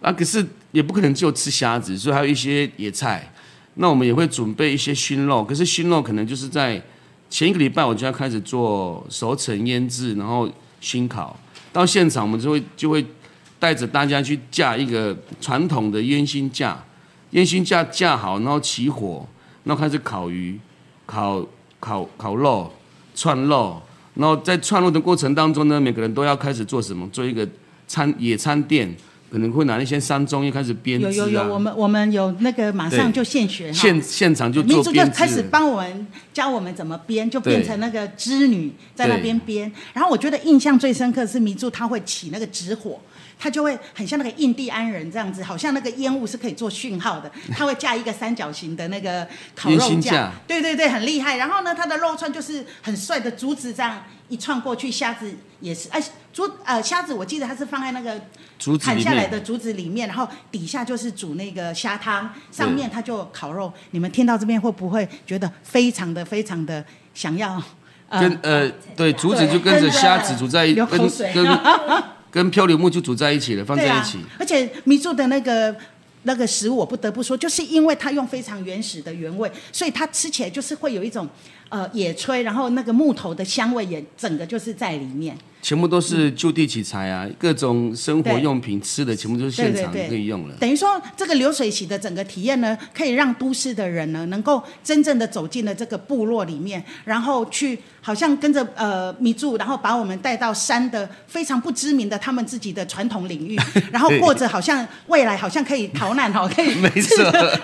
[0.00, 3.28] 啊，可是也不可能就吃虾子，所以还有一些野菜。
[3.74, 6.80] 那我们也会准备一些熏肉，可是熏肉可能就是在
[7.28, 10.48] 前一个礼拜我就要开始做熟成腌制，然后
[10.80, 11.36] 熏烤。
[11.72, 13.04] 到现场我们就会就会
[13.58, 16.80] 带着大家去架一个传统的烟熏架，
[17.30, 19.26] 烟熏架架好，然后起火，
[19.64, 20.58] 然后开始烤鱼、
[21.06, 21.44] 烤
[21.80, 22.72] 烤烤肉、
[23.16, 23.82] 串肉。
[24.14, 27.08] 然后在串路的过程当中呢，每个人都要开始做什么？
[27.10, 27.48] 做一个
[27.86, 28.94] 餐野餐店。
[29.30, 34.90] 可能会拿那些山中又开始编织、啊、有有有，我们我们有那个马上就现学，现现场就做编织。
[34.90, 39.70] 迷柱就开始帮我们教我们怎么编，就变成那个织女在那边编。
[39.92, 43.00] 然后我觉得印象最深刻是迷柱他会起那个纸火，
[43.38, 47.30] 他就会很像那个印第安人这样子，好像那个烟雾是可以做讯号的。
[47.56, 51.36] 他会架一个三角形的那个烤肉架，对对对，很厉害。
[51.36, 54.02] 然后呢，他的肉串就是很帅的竹子这样。
[54.28, 58.20] 一串过去，虾子也是，哎，竹呃虾子，我记得它是放在那个
[58.58, 63.72] 竹砍下来的竹子里面，然后底下就是煮那个虾汤，上面它就烤肉。
[63.90, 67.62] 你们听到这边会不会觉得非常的非常的想要
[68.10, 70.88] 跟呃对竹子就跟着虾子煮在一跟
[71.34, 71.58] 跟
[72.30, 74.18] 跟漂流木就煮在一起了，放在一起。
[74.18, 75.74] 啊、而且米住的那个
[76.22, 81.28] 那个食物，我不得不说，就是因为它用非常原始的原味，所以它吃起来就是会有一种
[81.70, 85.34] 呃野炊，然后那个木头的香味也整个就是在里面。
[85.62, 90.54] 全部都是就地取材啊，各种生活用品、吃的全部都是现场可以用了。
[90.58, 103.60] 等于说，这个流水席的整个体验呢，可以让都市的人呢，能够真正的走进了这个部落里面，然后去好像跟着呃米住，然后把我们带到山的非常不知名的他们自己的传统领域，
[103.92, 107.54] 然后过着好像未来好像可以逃难哦，可以 没错的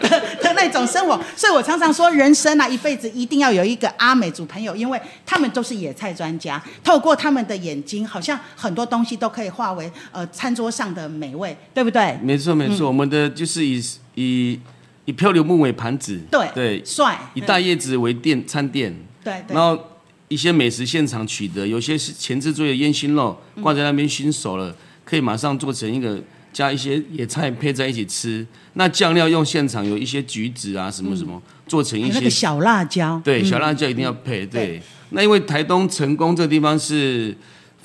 [0.42, 1.18] 的那种生活。
[1.34, 8.06] 所以我常常说，人生啊，一辈子一定要有一个阿美族朋友，因为他们都是野菜专家，透过他们的眼睛。
[8.06, 12.16] 好像很多东西都可以化为呃餐桌上的美味，对不对？
[12.22, 13.82] 没错没错，嗯、我们的就是以
[14.14, 14.60] 以
[15.06, 19.78] 以漂流木为盘子，对对，帅，以大叶子为垫餐垫，对，然后
[20.28, 26.18] 一些美食现场取得，有些是前置作业烟熏肉挂在那边熏熟了，嗯、可以马上做成一个
[26.56, 28.46] 加一些野菜配在一起吃。
[28.72, 34.46] 那酱料用现场有一些橘子啊什么什么、嗯、做成一些、那个、小辣椒，对，小辣椒一定要配。
[34.46, 37.36] 对那因为台东成功这个地方是。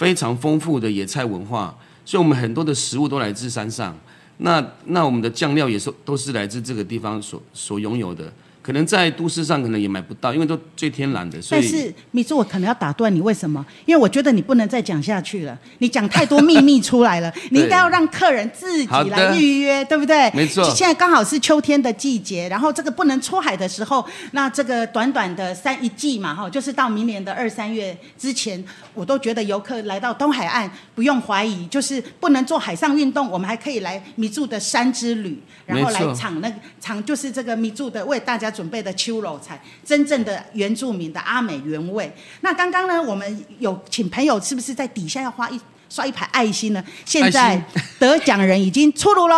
[0.02, 3.96] 非常丰富的野菜文化，所以我们很多的食物都来自山上。
[4.38, 8.34] 那那我们的酱料也是都是来自这个地方所所拥有的。
[8.62, 11.42] 可能在都市上可能也买不到，因为都最天然的。
[11.42, 13.66] 所以，但是米珠，我可能要打断你，为什么？
[13.86, 20.30] 因为我觉得你不能再讲下去了，你讲太多秘密出来了， 你应该要让客人自己来预约，对不对？
[20.36, 20.64] 没错。
[20.70, 38.51] 现在刚好是秋天的季节，然后这个不能出海的时候，那这个短短的三一季嘛，哈，就是到明年的二三月之前，我都觉得游客来到东海岸不用怀疑，就是不能做海上运动，我们还可以来米柱的山之旅，然后来尝那个尝就是这个米柱的为大家。
[38.52, 42.14] 准备的秋肉菜，真正的原住民的阿美原味。
[42.42, 45.60] 那刚刚呢，我们有请朋友是不是在底下要画一
[45.90, 46.84] 刷一排爱心呢？
[47.06, 47.62] 现在
[47.98, 49.36] 得奖人已经出炉喽！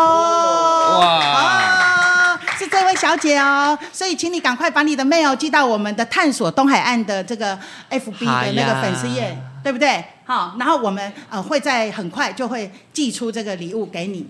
[1.00, 7.58] 哇、哦，是这位小姐哦，所以请你赶快把你的 mail 寄到我们的探索东海岸的这个
[7.90, 10.04] FB 的那个粉丝页，哎、对不对？
[10.26, 14.26] 好，然后我们呃会在很快就会寄出这个礼物给你。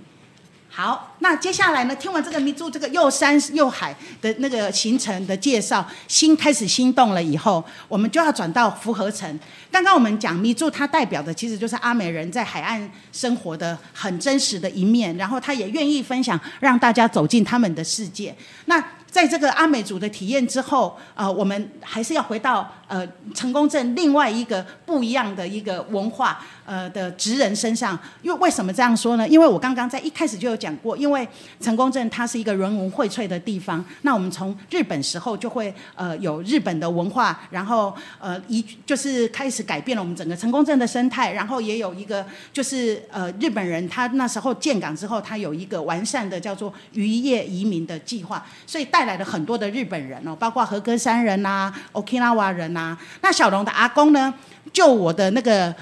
[0.76, 1.96] 好，那接下来呢？
[1.98, 9.40] 听完这个米住这个又山又海的那个行程的介绍，心开始心动了以后，我们就要转到福和城。
[9.72, 18.36] 刚刚我们讲米住，它代表的其实就是阿美人在海岸生活的很真实的一面，然后他也愿意分享，让大家走进他们的世界。
[18.66, 27.98] 那在这个阿美族的体验之后，呃，我们还是要回到呃成功镇另外一个不一样的一个文化呃的职人身上。
[28.24, 29.28] 因为为什么这样说呢？
[29.28, 31.28] 因为我刚刚在一开始就有讲过，因为
[31.62, 33.86] 成功镇它是一个人文荟萃的地方。
[34.02, 41.32] 那我们从日本时候就会呃有日本的文化，然后呃一就是开始改变了我们整个成功镇的生态。
[41.34, 49.04] 然后也有一个就是呃日本人他那时候建港之后，他有一个完善的叫做渔业移民的计划，所以带。
[49.04, 54.34] 来了很多的日本人哦，包括和歌山人呐、啊、Okinawa 人那、那小龙的阿公呢？
[54.72, 55.74] 就我的那个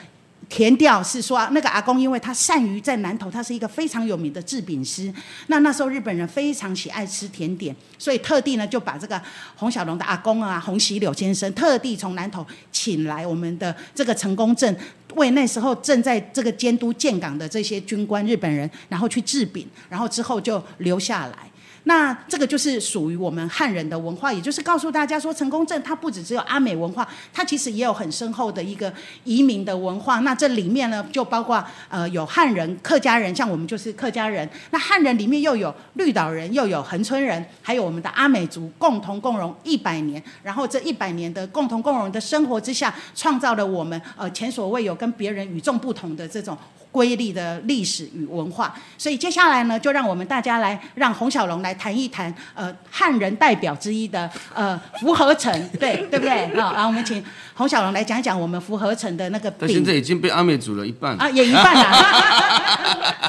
[0.50, 5.14] 田调是说，那个阿公因为他善于在南投，他是一个非常有名的制饼师。
[5.48, 9.22] 那那时候日本人非常喜爱吃甜点，所以特地呢就把这个
[9.56, 14.76] 洪小龙的阿公啊，洪喜柳先生，特地从南投请来我们的这个成功镇，
[15.16, 21.51] 为那时候正在这个监督建港的这些军官日本人，然后去制饼，然后之后就留下来。
[21.86, 30.20] 那这个就是属于我们汉人的文化，也就是告诉大家说，成功镇它不只只有阿美文化，它其实也有很深厚的一个移民的文化。
[30.20, 34.48] 那这里面呢，就包括呃有汉人、客家人，像我们就是客家人。
[34.70, 40.22] 那汉人里面又有绿岛人，又有恒春人，还有我们的阿美族，共同共荣一百年。
[40.44, 46.56] 然后这一百年的共同共荣的生活之下，创造了我们呃前所未有跟别人与众不同的这种。
[46.92, 56.48] 瑰丽的历史与文化，所以接下来呢，就让我们大家来让洪小龙来谈一谈，呃，汉人代表之一的呃福和城，对 对不对？
[56.60, 57.24] 好，然后我们请
[57.54, 61.16] 洪小龙来讲一讲我们福和城的那个现在已经被阿美煮了一半。
[61.18, 61.98] 啊，也一半了。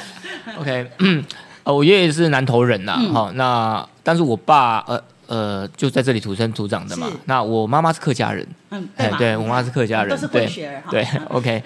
[0.59, 1.23] OK，嗯，
[1.63, 11.63] 我爷爷是南投人呐，好、嗯，那但是我爸呃呃就在这里土生土长的嘛，那我妈妈是客家人，嗯，对，对我妈是客家人，都是混血儿，对，对，OK。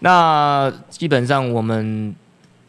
[0.00, 2.14] 那基本上我们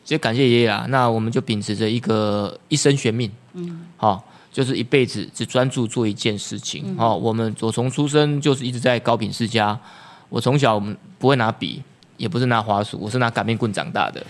[0.04, 6.96] 就感谢爷爷啊，那我们就秉持着一个一生悬命，嗯，好，就是一辈子只专注做一件事情。
[6.98, 9.80] 好，我们我从出生就是一直在高品世家，
[10.28, 11.82] 我从小我们不会拿笔，
[12.18, 14.22] 也不是拿滑鼠，我是拿擀面棍长大的。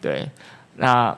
[0.00, 0.26] 对，
[0.76, 1.14] 那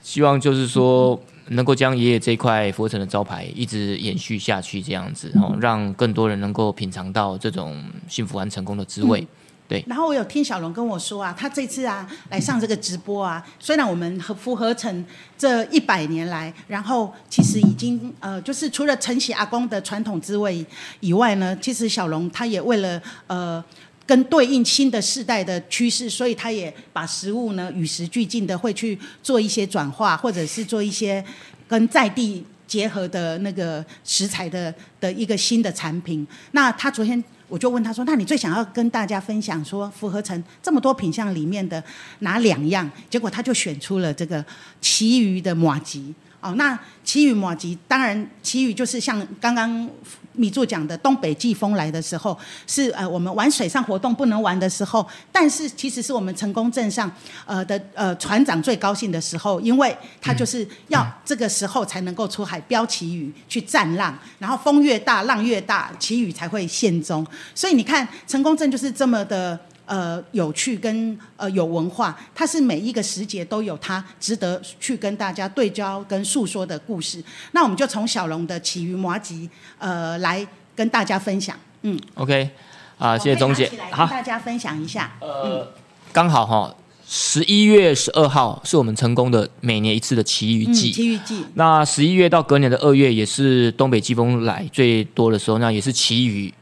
[0.00, 9.20] 希望就是说， 能够将爷爷这块福和城的招牌一直延续下去，这样子哦，让更多人能够品尝到这种幸福和成功的滋味。
[9.20, 9.28] 嗯
[9.68, 15.04] 对，然后我有听小龙跟我说啊，他这次啊来上这个直播啊，虽然我们和福和城
[15.36, 20.64] 这一百年来，然后其实已经呃，就是除了承袭阿公的传统滋味
[21.00, 23.64] 以外呢，其实小龙他也为了呃
[24.06, 31.24] 跟对应新的世代的趋势，所以他也把食物呢与时俱进的会去做一些转化，或者是做一些
[31.66, 36.24] 跟在地结合的那个食材的的一个新的产品。
[36.52, 37.24] 那他昨天。
[37.48, 41.82] 我就问他说：“那你最想要跟大家分享说符合成这么多品相里面的
[42.20, 44.44] 哪两样？”结果他就选出了这个
[44.80, 46.14] 其余的马吉。
[46.40, 49.88] 哦，那旗鱼麻糬，当然旗鱼就是像刚刚
[50.32, 57.10] 米柱讲的，东北季风来的时候，是呃我们玩水上活动不能玩的时候，但是其实是我们成功镇上
[57.46, 67.26] 呃的呃船长最高兴的时候，因为他就是要这个时候才能够出海标旗鱼去战浪，然后风越大浪越大，旗鱼才会现踪。
[67.54, 69.58] 所以你看成功镇就是这么的。
[69.86, 77.22] 呃，有趣跟呃有文化，它是每一个时节都有它值得去跟大家对焦跟诉说的故事。
[77.52, 81.56] 那我们就从小龙的起鱼麻吉呃来跟大家分享。
[81.82, 82.50] 嗯，OK，
[82.98, 85.16] 啊、呃，谢谢钟姐，好，跟大家分享一下。
[85.20, 85.72] 呃，
[86.12, 86.74] 刚好哈，
[87.06, 90.90] 十一月十二号是我们成功的每年一次的奇鱼季。
[90.90, 91.44] 奇鱼季。
[91.54, 96.52] 那十一月到隔年的二月，也是东北季风来最多的时候，那也是奇鱼。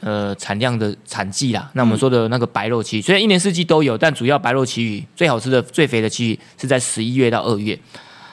[0.00, 7.76] 呃，产量的产季啦，那我们说的那个白肉旗鱼，虽然一年四季都有，但主要白肉旗鱼最好吃的、最肥的旗鱼是在十一月到二月。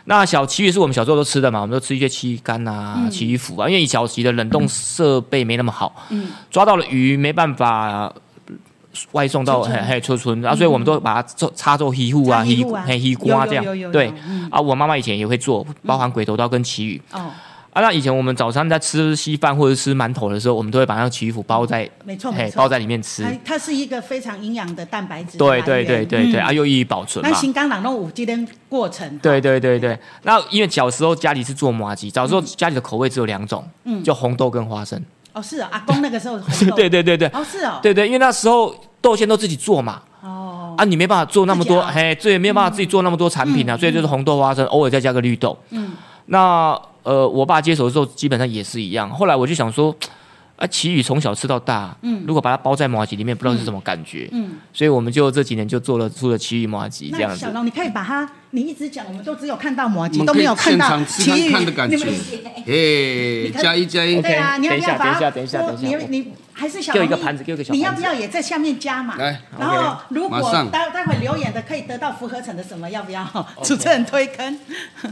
[0.05, 8.13] 那小旗鱼是我们小时候都吃的嘛，我们都吃一些旗鱼干啊、旗鱼腐啊，因为小旗的冷冻设备没那么好，嗯，抓到了鱼没办法
[9.13, 14.13] 外送到嘿嘿出村，啊，所以我们都把它做插做鱼腐啊、鱼嘿鱼瓜这样，对，
[14.51, 17.01] 啊，我妈妈以前也会做，包含鬼头刀跟旗鱼。
[17.13, 17.31] 哦。
[17.73, 23.25] 啊，那以前我们早餐在吃稀饭或者吃馒头的时候，我们都会把那个旗鱼脯包在，没错没错，包在里面吃。
[23.43, 25.39] 它是一个非常营养的蛋白质。
[25.39, 27.23] 对对对对对，嗯、啊，又易于保存。
[27.27, 29.17] 那新港朗弄五这天过程。
[29.17, 35.03] 对对对对，那因为小时候家里是做麻糬，小时候家里的口味只有两种，嗯，就红豆跟花生。
[35.33, 36.39] 哦，是啊，阿公那个时候。
[36.77, 37.27] 对对对对。
[37.29, 37.79] 哦，是哦。
[37.81, 39.99] 对对，因为那时候豆馅都自己做嘛。
[40.21, 40.75] 哦。
[40.77, 45.57] 啊，你没办法做那么多，嘿，这也没有办法自己做那么多产品啊，嗯、所以就是红豆花生，偶尔再加个绿豆。
[45.71, 45.91] 嗯。
[46.27, 46.79] 那。
[47.03, 49.09] 呃，我爸接手的时候基本上也是一样。
[49.09, 49.93] 后来我就想说，
[50.55, 57.37] 啊，奇鱼从小吃到大，嗯，如果把它包在麻吉里面，不知道是什么感觉，嗯，嗯，所以我们就这几年就做了出了奇鱼麻吉这样子。
[57.37, 61.97] 小龙，你可以把它，你一直讲，我们都只有看到麻吉，都没有看到旗鱼看的感觉。
[62.67, 65.31] 哎， 加一加一，对啊，你要不要把它？
[65.31, 67.77] 等一下，等一下，你你还是小龙，给我一个盘子，给我一个小盘子。
[67.79, 69.15] 你要不要也在下面加嘛？
[69.17, 70.39] 来，然后如果
[70.71, 72.87] 待待会留言的可以得到福合成的什么？
[72.87, 73.25] 要不要？
[73.63, 74.59] 主持人推坑。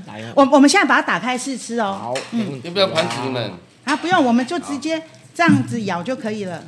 [0.06, 1.98] 来，我我们现在把它打开试吃哦。
[2.00, 3.52] 好，嗯，要不要盘子你们？
[3.84, 5.02] 啊，不用，我们就直接。
[5.34, 6.64] 这样子咬就可以了。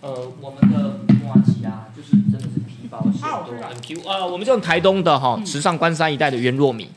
[0.00, 4.24] 呃，我们的麻糬啊，就是真的是皮薄馅多，很 Q 啊。
[4.24, 6.88] 我们就用台东的哈，池上关山一带的原糯米。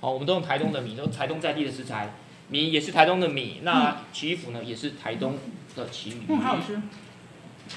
[0.00, 2.14] 好，我们都用台东的米，都台东在地的食材，
[2.48, 3.60] 米也是台东的米。
[3.62, 5.36] 那奇鱼脯呢，也是台东
[5.74, 6.22] 的奇鱼。
[6.28, 6.74] 嗯，好吃。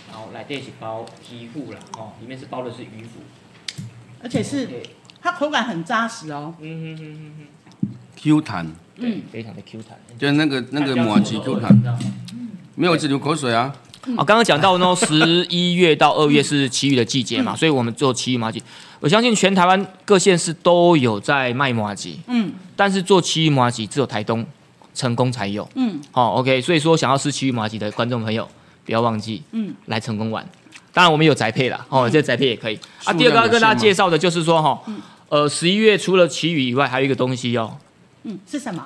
[0.10, 3.20] 然后来这一包旗鱼脯了哦，里面是包的是鱼腐，
[4.22, 4.70] 而且是
[5.22, 6.54] 它口感很扎实哦。
[6.62, 7.48] 嗯哼哼哼哼
[8.22, 8.72] ，Q 弹。
[8.98, 9.98] 嗯，非常的 Q 弹。
[10.18, 11.82] 就是那个那个麻吉 Q 弹。
[12.76, 13.76] 没有一直流口水啊！
[14.16, 18.64] 啊，刚刚讲到呢， 十一月到二月是奇鱼的季节嘛，所以我们做奇鱼麻吉。
[19.02, 24.46] 我相信全台湾各县市都有在卖麻吉，嗯，但是做奇鱼麻吉只有台东
[24.94, 26.62] 成功才有，嗯，好，OK。
[26.62, 28.48] 所以说想要吃奇鱼麻吉的观众朋友，
[28.86, 30.46] 不要忘记，嗯，来成功玩。
[30.94, 32.80] 当然我们有宅配啦，哦，这宅配也可以。
[33.04, 34.82] 啊，第二个要跟大家介绍的就是说哈，
[35.28, 37.78] 呃，十一月除了奇鱼以外，还有一个东西哦，
[38.24, 38.86] 嗯，是什么？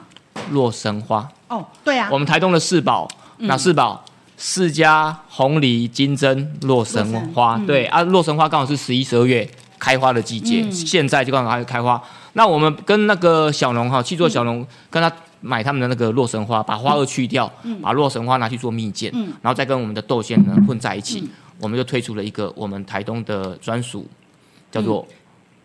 [0.51, 1.27] 洛神花。
[1.47, 3.07] 哦，对啊，我们台东的四宝。
[3.37, 4.03] 哪四宝？
[4.37, 7.55] 释迦、红梨、金针、洛神花。
[7.55, 12.01] 嗯、对啊，洛神花刚好是十一、十二月开花的季节，嗯、现在就刚好还开花。
[12.33, 24.07] 那我们跟那个小农哈，去做小农，嗯、跟他买他们的那个洛神花，把花萼去掉，嗯、把洛神花拿去做蜜饯，嗯、然后再跟我们的豆馅呢混在一起，嗯、我们就推出了一个我们台东的专属，
[24.71, 25.07] 叫做。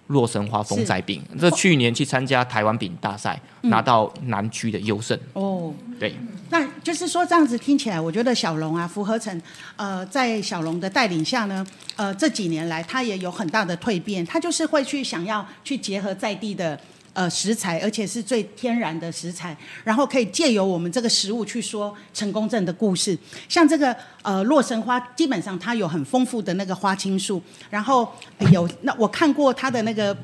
[0.09, 5.19] 洛神花风仔饼，这去年去参加台湾饼大赛，嗯、拿到南区的优胜。
[5.33, 6.15] 哦，对，
[6.51, 9.41] 那就是说这样子听起来，我觉得小龙啊，符合成，
[9.77, 16.79] 呃，在小龙的带领下呢，呃，这几年来他也有很大的蜕变，他就是会去想要去结合在地的。
[17.19, 23.19] 呃，食材，而且是最天然的食材，然后可以借由我们这个食物去说成功症的故事。
[23.49, 23.93] 像这个
[24.23, 28.09] 呃洛神花，基本上它有很丰富的那个花青素，然后
[28.53, 30.17] 有那我看过它的那个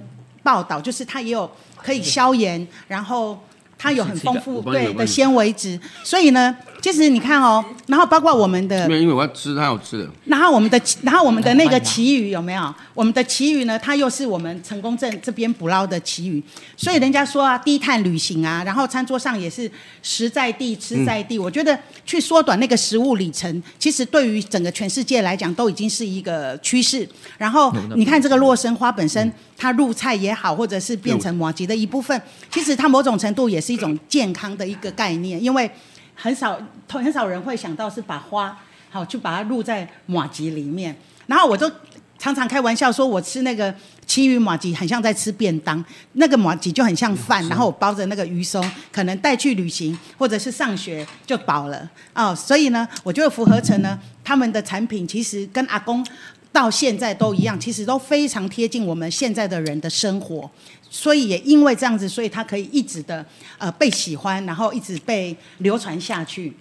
[0.44, 3.36] 报道，就是它也有可以消炎，然后
[3.76, 10.06] 它有很丰富对的纤维质，所以呢，其实你看哦，然后包括我们的没有，因为我要吃它好吃的。
[10.26, 12.74] 然后我们的，然后我们的那个旗鱼有没有？
[12.92, 16.42] 我们的旗鱼呢，它又是我们成功镇这边捕捞的旗鱼，
[16.76, 19.70] 所以人家说啊，低碳旅行啊，然后餐桌上也是
[20.02, 21.38] 食在地，吃在地。
[21.38, 27.08] 我觉得去缩短那个食物里程，其实对于整个全世界来讲，都已经是一个趋势。
[27.38, 32.20] 然后你看这个洛神花本身，它入菜也好，或者是变成麻吉的一部分，
[32.52, 35.70] 其实它某种程度也是一种健康的一个概念，因为
[36.14, 36.58] 很少
[36.88, 38.56] 很少人会想到是把花。
[38.90, 40.94] 好，就把它入在马吉里面，
[41.26, 41.68] 然后我就
[42.16, 43.74] 常常开玩笑说，我吃那个
[44.06, 52.32] 青鱼马吉很像在吃便当，那个马吉就很像饭，然后我包着那个鱼松，可能带去旅行或者是上学就饱了哦。
[52.32, 56.06] 所以呢，我觉得福和成呢，他们的产品其实跟阿公
[56.54, 60.48] 到现在都一样，其实都非常贴近我们现在的人的生活，
[60.88, 63.26] 所以也因为这样子，所以它可以一直的
[63.58, 66.56] 呃被喜欢，然后一直被流传下去。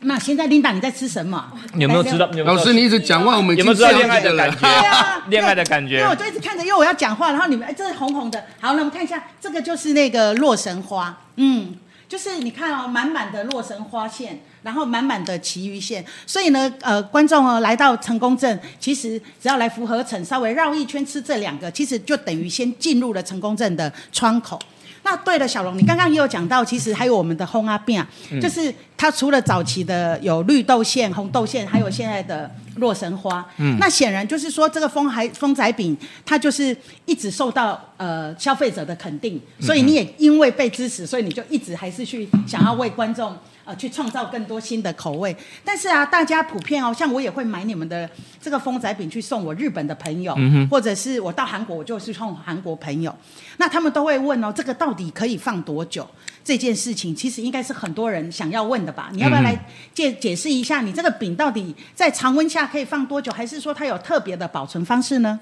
[0.00, 1.52] 那现在琳达你在吃什么？
[1.74, 2.26] 你有没有知道？
[2.46, 4.58] 老师，你一直讲话，我们有没有知道恋爱的感觉？
[4.58, 8.42] 对啊，恋爱的感觉因为我就一直看着，因为我要讲话，然后你们哎，这是红红的。
[8.58, 11.74] 好，那我们看一下，这个就是那个洛神花，嗯，
[12.08, 16.04] 就是你看哦，满满的洛神花线，然后满满的旗鱼线。
[16.26, 24.58] 所以呢，呃，观众哦，来到成功镇，其实只要来福和城，稍微绕一圈吃这两个，其实就等于先进入了成功镇的窗口。
[25.02, 28.04] 那对了，小龙，你刚刚也有讲到，其实还有我们的烘阿饼，
[28.38, 33.42] 就是它除了早期的有绿豆馅、红豆馅，还有现在的洛神花。
[33.56, 35.96] 嗯，那显然就是说，这个风还风仔饼，
[36.26, 43.34] 它就是一直受到呃消费者的肯定，所以你也因为被支持，所以你就一直还是去想要为观众。
[43.70, 48.10] 呃，去创造更多新的口味，但是啊，大家普遍哦，像我也会买你们的
[48.42, 53.14] 这个风仔饼去送我日本的朋友，嗯、或者是我到韩国，我就是送韩国朋友，
[53.58, 56.04] 那他们都会问哦，这个到底可以放多久？
[56.42, 59.10] 这件事情其实应该是很多人想要问的吧？
[59.12, 59.56] 你要不要来
[59.94, 65.38] 解解释一下，你这个饼到底在常温下可以放多久，还是说它有特别的保存方式呢？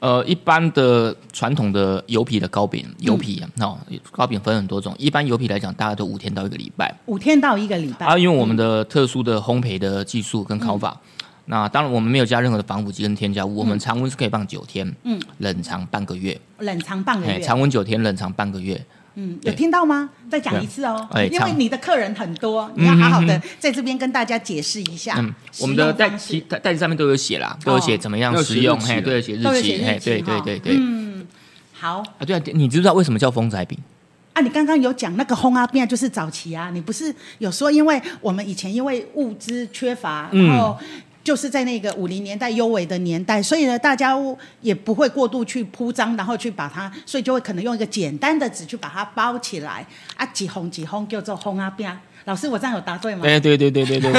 [0.00, 3.78] 呃，一般的传统的油皮的糕饼，油皮啊，哦，
[4.10, 4.92] 糕饼分很多种。
[4.98, 6.92] 一般油皮来讲，大概都五天到一个礼拜。
[7.06, 8.06] 五天到一个礼拜。
[8.06, 13.54] 啊，因为我们的特殊的烘焙的技术跟烤法，嗯、那当然我们没有加任何的防腐剂跟添加物。
[13.54, 16.40] 嗯、我们常温是可以放九天，嗯，冷藏半个月。
[16.58, 17.38] 冷藏半个月。
[17.38, 18.84] 常温九天，冷藏半个月。
[19.14, 20.08] 嗯，有听到吗？
[20.30, 25.16] 再讲一次哦，因为你的客人很多，你要好好的在这边跟大家解释一下。
[25.18, 30.76] 嗯，我们的袋子袋子上面都有写啦，都有写怎么样使用，嘿，都有写日期，嘿，对对对对。
[30.78, 31.26] 嗯，
[31.72, 31.98] 好。
[31.98, 33.78] 啊，对啊，你知不知道为什么叫风仔饼？
[34.32, 40.78] 啊，你刚刚有讲那个烘啊饼就是早期啊，你不是有说，因为我们以前因为物资缺乏，然后。
[41.24, 44.14] 就是在那个五零年代优美的年代所以呢大家
[44.60, 53.22] 也不会过度去铺张然后去把它所以就会可能用一个简单的纸去把它包起来啊几红几红叫做烘啊边老师我这样有答对吗？
[53.26, 54.18] 对对对对对对没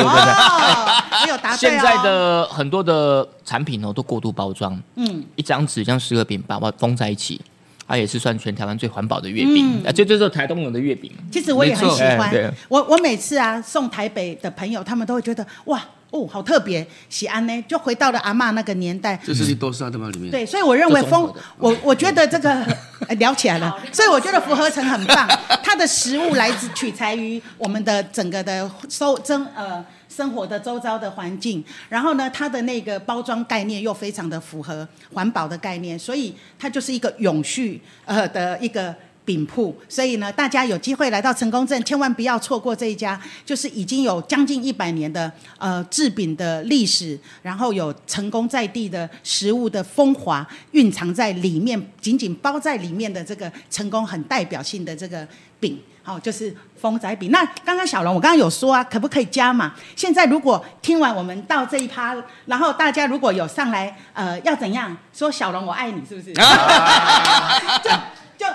[1.29, 4.77] 有答对现在的很多的产品哦都过度包装。
[4.95, 5.23] 嗯。
[5.35, 7.39] 一张纸将十个饼把它封在一起
[7.87, 9.81] 它也是算全台湾最环保的月饼。
[9.85, 11.11] 啊就就是台东人的月饼。
[11.31, 12.53] 其实我也很喜欢。
[12.67, 15.81] 我我每次啊送台北的朋友他们都会觉得哇
[16.13, 19.19] 哦，好特别，喜安呢，就回到了阿嬷那个年代。
[19.25, 20.11] 这是你多沙的吗？
[20.11, 20.29] 里面。
[20.29, 22.63] 对，所以我认为风，我我觉得这个、
[23.07, 25.27] 欸、 聊起来了，所以我觉得福合成很棒，
[25.63, 38.95] 它的食物来自取材于我们的整个的收生呃生活的周遭的环境，然后呢，它的那个包装概念又非常的符合环保的概念，所以它就是一个永续呃的一个。
[39.25, 55.25] 饼铺，所以呢，大家有机会来到成功镇，千万不要错过这一家，就是已经有将近一百年的呃制饼的历史，然后有成功在地的食物的风华蕴藏在里面，紧紧包在里面的这个成功很代表性的这个
[55.59, 57.31] 饼，好、哦，就是风仔饼。
[57.31, 59.73] 那刚刚小龙，我刚刚有说啊，可不可以加嘛？
[59.95, 62.13] 现在如果听完我们到这一趴，
[62.45, 66.33] 然后大家如果有上来，呃，要怎样说小龙我爱你，是不是？
[67.83, 67.89] 就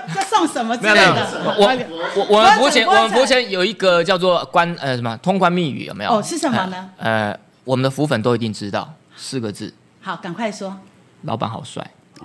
[0.07, 1.27] 就就送什么之类的？
[1.59, 1.67] 我
[2.17, 6.11] 我我们佛前我们佛前有一个叫做关呃什么通关密语有没有？
[6.11, 6.91] 哦，是什么呢？
[6.99, 9.75] 呃，我们的福粉都一定知道四个字。
[10.01, 10.77] 好，赶快说。
[11.23, 11.85] 老板好帅。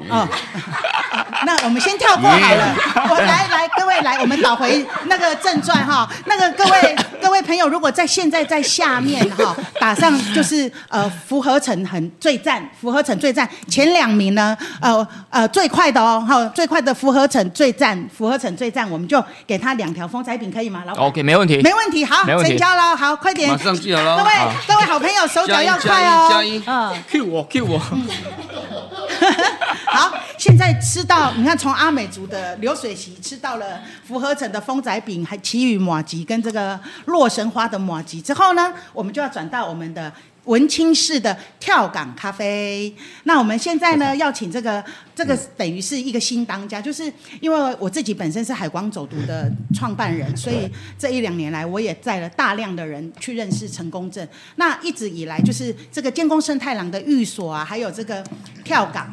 [0.09, 0.27] 哦。
[1.45, 2.75] 那我们先跳过好了。
[3.09, 6.09] 我来来，各位来，我们倒回那个正传哈。
[6.25, 20.83] 那个各位各位朋友，如果在现在在下面哈，打上就是呃符合成很最赞，符合成最赞前两名呢，呃呃最快的哦哈，最快的符合成最赞，符合成最赞，我们就给他两条风采饼可以吗？
[20.87, 24.17] 老板？OK，没问题，没问题，好，成交了，好，快点，马上记好了。
[24.17, 24.31] 各位
[24.67, 26.31] 各位好朋友，手脚要快哦。
[26.65, 27.81] 嗯，Q 我，Q 我。
[29.85, 40.11] 好，现在吃到你看，从阿美族的流水席吃到了福和城的丰仔饼，还奇雨麻糬跟这个洛神花的马吉之后呢，我们就要转到我们的。
[40.45, 44.83] 文青式的跳港咖啡，那我们现在呢，要请这个
[45.15, 47.09] 这个等于是一个新当家，就是
[47.39, 50.69] 因为我自己本身是海光走读的创办人，所以
[50.99, 54.27] 这一两年来我也带了大量的人去认识成功镇。
[54.57, 58.21] 那一直以来就是这个建功胜太郎的寓所啊，还有这个
[58.65, 59.09] 跳港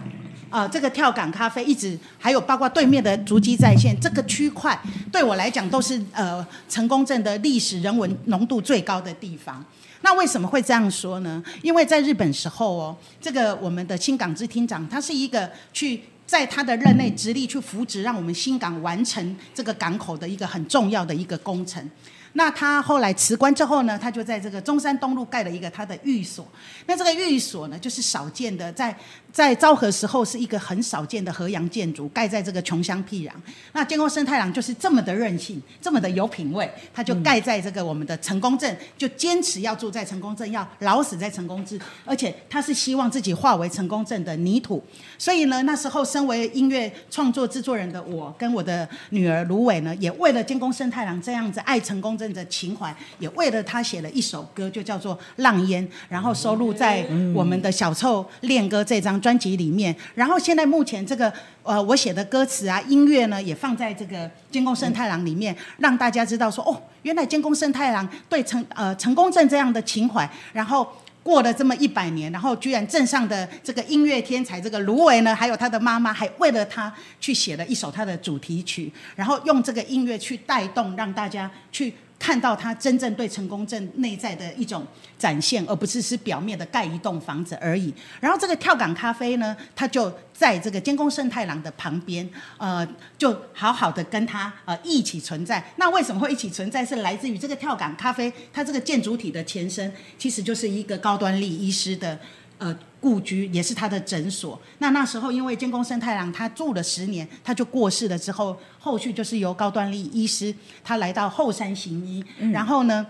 [0.50, 4.78] 啊、这个跳港咖啡一直还有包括对面的足迹在线这个区块，
[5.10, 9.64] 对我来讲都是呃成功镇的历史人文浓度最高的地方。
[10.02, 11.42] 那为什么会这样说呢？
[11.62, 21.88] 因为在日本时候哦，这个我们的新港支厅长，他是一个去在他的任内直立去扶植，让我们新港完成这个港口的一个很重要的一个工程。
[22.34, 26.46] 那他后来辞官之后呢，他就在这个中山东路盖了一个他的寓所。
[26.86, 28.96] 那这个寓所呢，就是少见的，在
[29.32, 33.32] 在昭和时候是一个很少见的河洋建筑，盖在这个穷乡僻壤。
[33.72, 44.82] 那建功胜太郎就是这么的任性，这么的有品味，他就盖在这个我们的成功镇，就坚持要住在成功镇，要老死在成功镇，而且他是希望自己化为成功镇的泥土。
[45.18, 59.94] 所以呢，那时候身为音乐创作制作人的我，跟我的女儿芦苇呢，也为了建功胜太郎这样子爱成功镇的情怀，也为了他写了一首歌，就叫做《浪烟》，然后收录在我们的小臭恋歌这张专辑里面。
[60.14, 70.86] 然后现在目前这个呃我写的歌词啊音乐呢，也放在这个建功胜太郎里面，让大家知道说哦，原来建功胜太郎对成呃成功镇这样的情怀，然后。
[71.22, 76.90] 过了这么一百年，然后居然镇上的这个音乐天才这个芦苇呢，还有他的妈妈，还为了他
[77.20, 81.92] 去写了一首他的主题曲，然后用这个音乐去带动，让大家去。
[82.20, 84.86] 看到他真正对成功镇内在的一种
[85.18, 87.92] 展现，而不是是表面的盖一栋房子而已。
[88.20, 95.72] 然后这个跳港咖啡呢，它就在这个监工圣太郎的旁边，呃，就好好的跟他呃一起存在。
[95.76, 96.84] 那为什么会一起存在？
[96.84, 102.20] 是来自于这个跳港咖啡，它这个建筑体的前身其实就是一个高端利医师的。
[102.58, 104.60] 呃，故居也是他的诊所。
[104.78, 108.18] 那那时候，因为建功胜太郎他住了十年，他就过世了。
[108.18, 112.22] 之后，后续就是由高端利医师他来到后山行医。
[112.38, 113.06] 嗯、然后呢，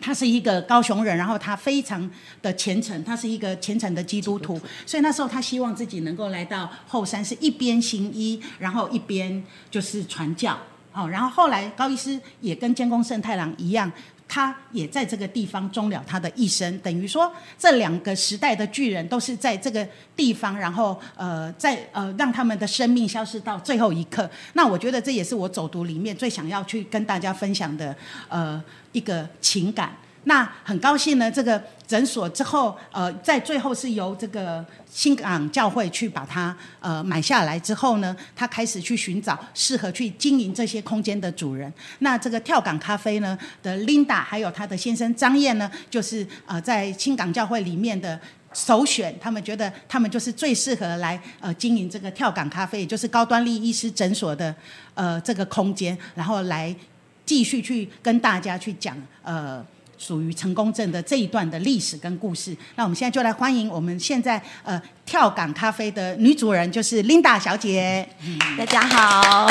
[0.00, 2.10] 他是一个高雄人，然后他非常
[2.40, 4.58] 的虔诚，他是一个虔诚的基督徒。
[4.86, 10.58] 所以那时候他希望自己能够来到后山，是一边行医，然后一边就是传教。
[10.92, 13.92] 好，然后后来高医师也跟监工圣太郎一样。
[14.32, 24.30] 他也在这个地方终了他的一生，等于说这两个时代的巨人都是在这个地方，然后呃，在呃让他们的生命消失到最后一刻。
[24.52, 27.96] 那我觉得这也是我走读里面最想要去跟大家分享的
[28.28, 28.62] 呃
[28.92, 29.92] 一个情感。
[30.24, 41.72] 那很高兴呢，这个诊所之后，呃，在最后是由这个新港教会去把它呃买下来之后呢，他开始去寻找适合去经营这些空间的主人。
[42.00, 48.20] 那这个跳港咖啡呢的 Linda 还有他的先生张燕呢，就是呃在新港教会里面的
[48.52, 54.54] 首选，他们觉得他们就是最适合来呃经营这个跳港咖啡，也就是高端利医师诊所的
[54.92, 56.76] 呃这个空间，然后来
[57.24, 59.64] 继续去跟大家去讲呃。
[60.00, 68.08] 属于成功镇的这一段的历史跟故事，那我们现在就来欢迎我们现在呃跳港咖啡的女主人，就是 Linda 小姐。
[68.56, 69.46] 大家好。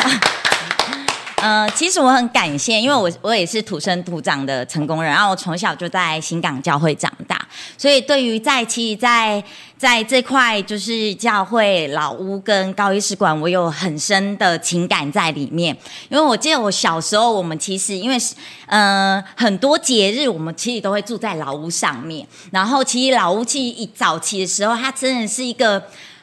[1.42, 9.42] 呃，其实我很感谢，因为我我也是土生土长的成功人，然后我从小就在新港教会长大，所以对于在其实在
[9.78, 15.76] 在这块就是教会老屋跟高医师馆，我有很深的情感在里面。
[16.10, 18.18] 因为我记得我小时候，我们其实因为
[18.66, 25.82] 呃很多节日，我们其实都会住在老屋上面，然后其实老屋其实一早期的时候，它真的是一个。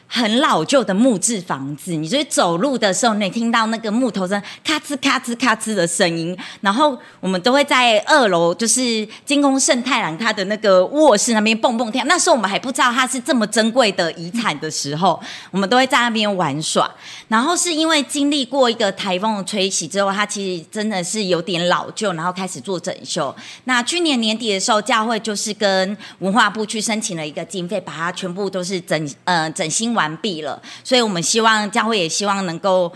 [0.08, 6.36] 很老旧的木质房子，你就是走路的时候，你听到那个木头声咔吱咔吱咔吱的声音。
[6.60, 12.04] 然后我们都会在二楼，就是金宫圣太郎他的那个卧室那边蹦蹦跳。
[12.04, 16.88] 那时候我们还不知道他是这么珍贵的遗产的时候，我们都会在那边玩耍。
[17.26, 23.34] 然后是因为经历过一个台风的吹袭之后，它其实真的是有点老旧，然后开始做整修。
[23.64, 29.95] 那去年年底的时候，教会就是跟文化部去申请了一个经费，把它全部都是整呃整新。
[29.96, 32.92] 完毕了，所以我们希望教会也希望能够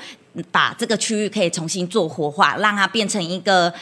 [0.53, 3.73] 把这个区域可以重新做活化，让它变成一个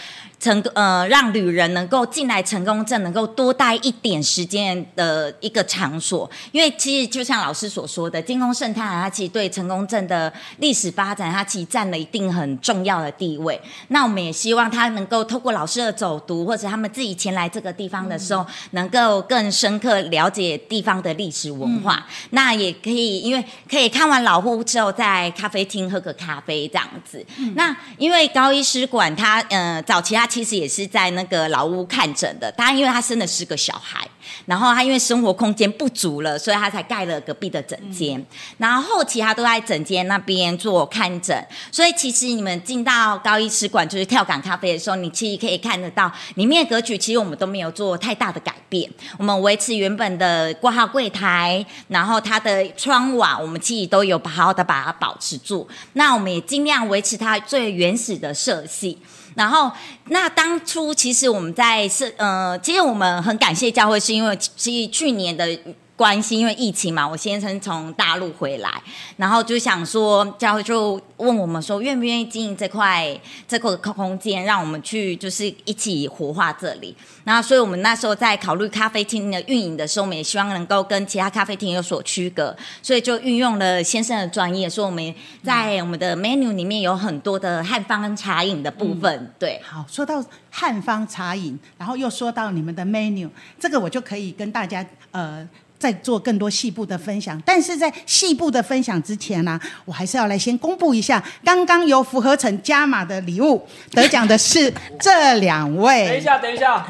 [0.40, 6.30] 成呃，让旅人能够进来成功证，能够多待一点时间的一个场所。
[6.52, 13.60] 因为其实就像老师所说的，金宫圣泰它其实对成功镇的历史发展，它其实占了一定很重要的地位。
[13.88, 21.96] 那我们也希望他能够透过老师的走读，或者他们自己前来这个地方的时候，能够更深刻了解地方的历史文化。
[21.96, 27.24] 嗯、那也可以，因为可以看完老屋之后，在咖啡厅喝个咖啡这样子。
[27.38, 34.06] 嗯、那因为高医师馆它呃早期它其实也是在那个老屋看诊的，他因为他生了四个小孩，
[34.46, 38.20] 然后他因为生活空间不足了，所以他才盖了隔壁的诊间。
[38.20, 38.26] 嗯、
[38.58, 41.36] 然后后期他都在诊间那边做看诊，
[41.72, 58.98] 所以其实你们进到高医师馆就是跳港咖啡的时候，你其实可以看得到里面的格局，其实我们都没有做太大的改变，我们维持原本的挂号柜台，然后它的窗瓦我们其实都有好好的把它保持住，那我们也尽量维持它最原始的设系。
[59.38, 59.72] 然后，
[60.08, 65.58] 那当初其实我们在是呃，其实我们很感谢教会，是因为其实去年的。
[65.98, 68.80] 关系，因为疫情嘛，我先生从大陆回来，
[69.16, 76.94] 然后就想说，教会就问我们说，愿不愿意经营这块这块空间，让我们去就是一起活化这里。
[77.24, 89.12] 然后，所以我们那时候在考虑咖啡厅的运营的时候，我们也希望能够跟其他咖啡厅有所区隔，所以就运用了先生的专业，说我们在我们的 menu 里面有很多的汉方茶饮的部分。
[89.12, 93.28] 嗯、对，好，说到汉方茶饮，然后又说到你们的 menu，
[93.58, 95.46] 这个我就可以跟大家呃。
[95.78, 106.08] 再做更多细部的分享，但是在细部的分享之前呢、啊，我还是要来先公布一下，刚刚由符合成加码的礼物得奖的是这两位。
[106.08, 106.86] 等一下，等一下。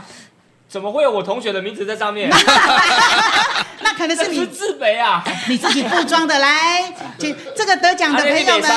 [0.69, 2.29] 怎么会有我同学的名字在上面？
[3.81, 5.25] 那可能是你自卑啊！
[5.49, 8.71] 你自己不装的来，这这个得奖的朋友们，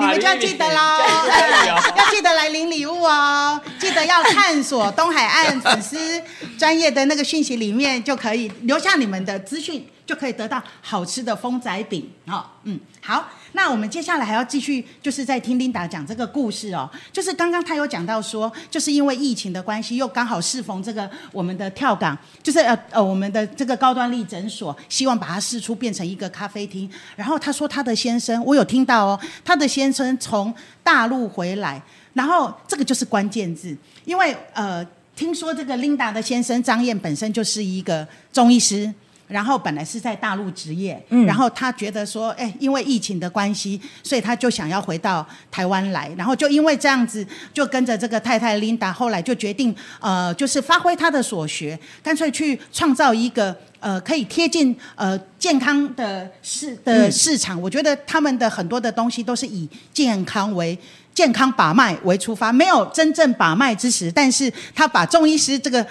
[0.00, 0.98] 你们就要记得喽，
[1.94, 6.22] 要记得来领礼物哦，记得要探索东海岸粉丝
[6.58, 9.86] 专业的那个讯息里面，就可以留下你们的资讯。
[10.06, 16.88] 就可以得到好吃的风仔饼哦，嗯，好，那我们接下来还要继续，就是在听 Linda 讲这个故事哦。
[17.12, 26.88] 就是刚刚他有讲到说，就是因为疫情的关系，又刚好适逢这个我们的跳港，就是呃呃我们的这个高端力诊所，希望把它试出变成一个咖啡厅。
[27.16, 30.54] 然后他说他的先生，我有听到哦，他的先生从
[30.84, 31.82] 大陆回来，
[32.16, 38.92] 然后这个就是关键字，因为呃听说这个 Linda 的先生张燕本身就是一个中医师。
[39.28, 57.58] 然后本来是在大陆职业，嗯、然后他觉得说，哎，因为疫情的关系，所以他就想要回到台湾来，然后就因为这样子，就跟着这个太太 Linda，后来就决定，呃，就是发挥他的所学，干脆去创造一个呃可以贴近呃健康的市的市场。
[57.58, 60.78] 嗯、我觉得他们的很多的东西都是以健康为。
[61.16, 65.84] 健康把脉为出发，没有真正把脉之时，但是他把中医师这个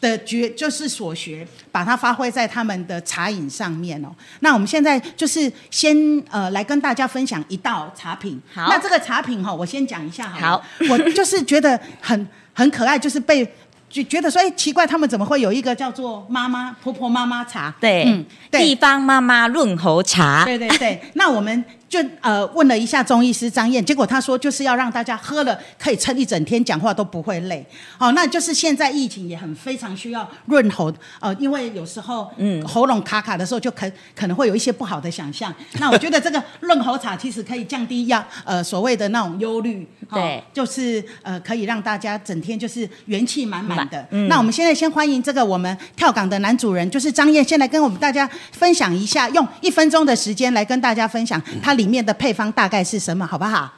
[0.00, 4.08] 的觉就是所学，把它发挥在他们的茶饮上面哦。
[4.40, 5.94] 那我们现在就是先
[6.30, 8.40] 呃来跟大家分享一道茶品。
[8.54, 10.38] 好，那这个茶品哈，我先讲一下好。
[10.38, 13.46] 好，我就是觉得很很可爱，就是被
[13.90, 17.74] 就觉得说，哎，奇怪，他们怎么会有一个叫做妈妈婆婆妈妈茶？
[17.78, 20.46] 对，嗯，对，地方妈妈润喉茶。
[20.46, 21.62] 对对对，那我们。
[21.90, 27.66] 就呃问了一下中医师张燕，结果他说就是要让大家喝了可以撑一整天，讲话都不会累。
[27.98, 35.52] 哦，那就是现在疫情也很非常需要润喉，呃，因为有时候嗯喉咙卡卡的时候就可可能会有一些不好的想象。
[35.80, 44.06] 那我觉得这个润喉茶其实可以降低要呃所谓的那种忧虑，哦、对，就是呃可以让大家整天就是元气满满的。
[44.12, 51.74] 嗯、那我们现在先欢迎这个我们跳港的男主人，就是张燕，先来跟我们大家分享一下，用一分钟的时间来跟大家分享他。
[51.80, 53.72] 里面的配方大概是什么，好不好？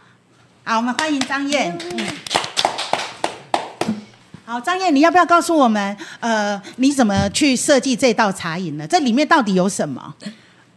[0.65, 1.79] 好，我们欢迎张燕。
[1.97, 2.07] 嗯，
[4.45, 8.85] 好，张燕，你要不要告诉我们，呃，你怎么去设计这道茶饮呢？
[8.89, 10.13] 这里面到底有什么？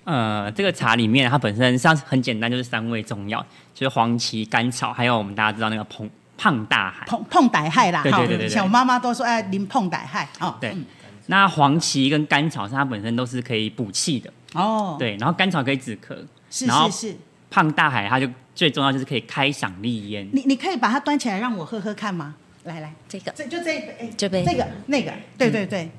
[0.04, 6.08] 呃，这个茶里面它本身像很简单，就是三味中药，就是黄芪、甘草，还有我们大家知道那个膨
[6.38, 7.08] 胖大海。
[7.08, 10.56] 膨膨大海啦，对对对对，小妈妈都说哎，啉膨大海哦。
[10.62, 10.78] 对，
[11.26, 14.96] 那黄芪跟甘草它本身都是可以补气的哦。
[15.00, 16.16] 对，然后甘草可以止咳。
[16.56, 17.18] 是是是，
[17.52, 20.26] 胖大海，它就最重要就是可以开嗓利咽。
[20.32, 22.36] 你你可以把它端起来让我喝喝看吗？
[22.64, 25.92] 来来，这个，这就这一杯，哎，这杯，这个那个，对对对。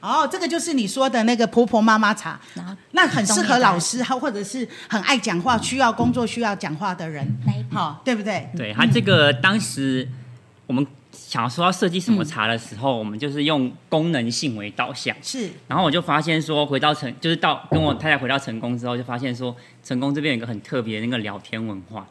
[0.00, 2.40] 哦，这个就是你说的那个婆婆妈妈茶，
[2.92, 7.26] 那很适合老师，或者是很爱讲话、需要工作需要讲话的人，
[7.72, 8.48] 好，对不对？
[8.56, 10.08] 对，他这个当时
[10.68, 10.86] 我们。
[11.36, 15.14] 想要说要设计什么茶的时候，嗯、我们就是用功能性为导向。
[15.20, 22.06] 是，然后我就发现说，回到成就是到跟我太太回到成功之后，就发现说，成功这边有一个很特别的那个聊天文化，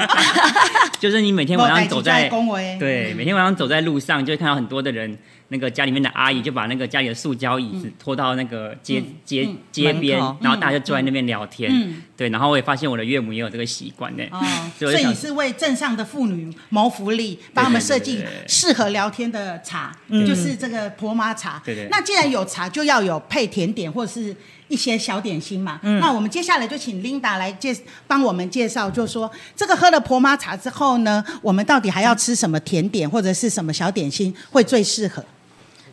[0.98, 2.30] 就是你每天晚上走在
[2.78, 5.18] 对，每天晚上走在路上，就会看到很多的人。
[5.54, 11.70] 那个家里面的阿姨就把那个家里的塑胶椅子拖到那个街、嗯、街街边，然后大家就坐在那边聊天。
[11.72, 14.24] 嗯、对，然后我也发现我的岳母也有这个习惯呢。
[14.32, 14.42] 哦，
[14.76, 21.62] 所以你是为镇上的妇女谋福利，帮他们设计适合聊天的茶，就是这个婆妈茶。
[21.64, 21.86] 对对。
[21.88, 24.34] 那既然有茶，就要有配甜点或者是
[24.66, 25.78] 一些小点心嘛。
[25.84, 26.00] 嗯。
[26.00, 27.72] 那我们接下来就请 Linda 来介
[28.08, 35.24] 帮我们介绍，就是说这个喝了婆妈茶之后呢，我们到底还要吃什么甜点或者是什么小点心会最适合？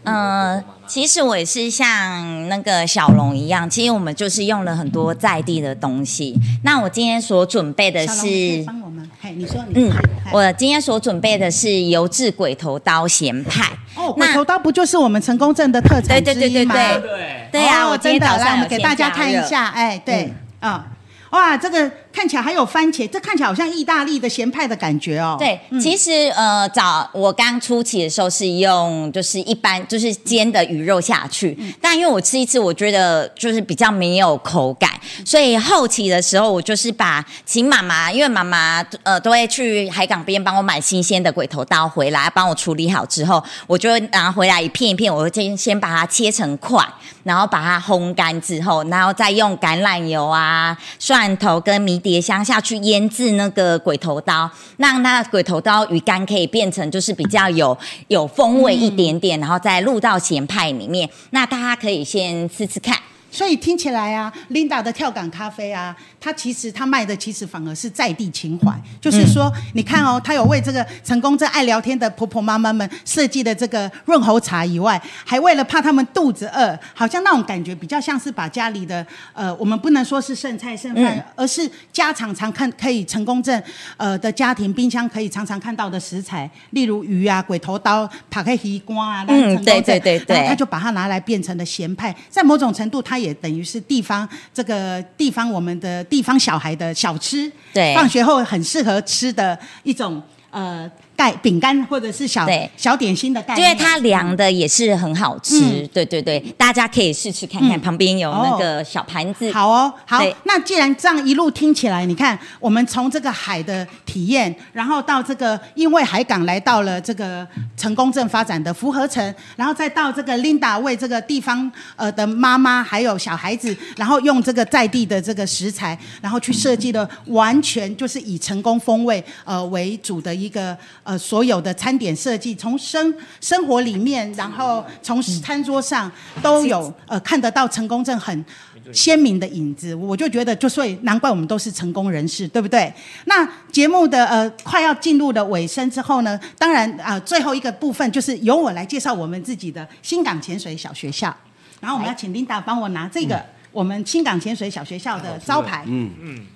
[0.04, 6.36] 嗯，其实我也是像那个小龙一样，其实我们就是用了很多在地的东西。
[6.64, 9.92] 那我今天所准备的是，帮我们，嘿，你说，嗯，
[10.32, 13.72] 我今天所准备的是油制鬼头刀咸派。
[13.96, 16.74] 哦，鬼头刀不就是我们成功镇的特产之一吗？
[16.74, 20.84] 对对对对对，对呀，我今天早上我们给大家看一下，哎，对，嗯，
[21.32, 21.92] 哇，这个。
[22.14, 25.38] 看起来还有番茄，这看起来好像意大利的咸派的感觉哦。
[25.40, 46.86] 对，嗯、其实呃，早我刚初期的时候是用就是一般就是煎的鱼肉下去，嗯、但因为我吃一次，我觉得就是比较没有口感，嗯、所以后期的时候我就是把请妈妈，因为妈妈呃都会去海港边帮我买新鲜的鬼头刀回来，帮我处理好之后，我就拿回来一片一片，我会先先把它切成块，
[47.24, 52.01] 然后把它烘干之后，然后再用橄榄油啊、蒜头跟米。
[52.02, 57.78] 碟香下去腌制那个鬼头刀，让那鬼头刀鱼干可以变成就是比较有
[58.10, 61.10] 有风味一点点，然后再入到咸派里面。
[61.30, 62.98] 那大家可以先吃吃看。
[63.32, 83.64] 所以听起来啊，Linda 的跳港咖啡啊，它其实它卖的其实反而是在地情怀，就是说，嗯、你看哦，它有为这个成功镇爱聊天的婆婆妈妈们设计的这个润喉茶以外，还为了怕他们肚子饿，好像那种感觉比较像是把家里的呃，我们不能说是剩菜剩饭，嗯、而是家常常看可以成功镇
[83.96, 93.21] 呃的家庭冰箱可以常常看到的食材，例如鱼啊、鬼头刀、打开鱼瓜啊，嗯，对对对对，然后他就把它拿来变成了咸派，在某种程度它。
[93.22, 100.90] 也等于是地方这个地方我们的地方小孩的小吃，对，放学后很适合吃的一种呃。
[101.22, 105.60] 带饼干或者是小对小点心的概念，因为它凉的也是很好吃。
[105.60, 109.52] 嗯、对对对，大家可以试试看看，嗯、旁边有那个小盘子。
[109.52, 110.20] 好哦，好。
[110.46, 117.48] 那既然这样一路听起来，你看我们从这个海的体验，然后到这个因为海港来到了这个
[117.78, 119.24] 成功镇发展的福和城，
[119.56, 130.76] 然后再到这个 Linda 为这个地方呃的妈妈还有小孩子，然后用这个在地的这个食材，然后去设计的完全就是以成功风味呃为主的一个。
[131.04, 138.46] 呃，所有的餐点设计，从生生活里面，然后从餐桌上都有呃看得到成功证很
[138.94, 142.92] 鲜明的影子，我就觉得，就所以难怪我们都是成功人士，对不对？
[143.26, 151.36] 那节目的呃快要进入的尾声之后呢，当然啊、呃、最后一个部分就是由我来介绍我们自己的新港潜水小学校，
[151.80, 156.36] 然后我们要请 Linda 帮我拿这个、嗯、我们新港潜水小学校的招牌，嗯嗯。
[156.36, 156.48] 嗯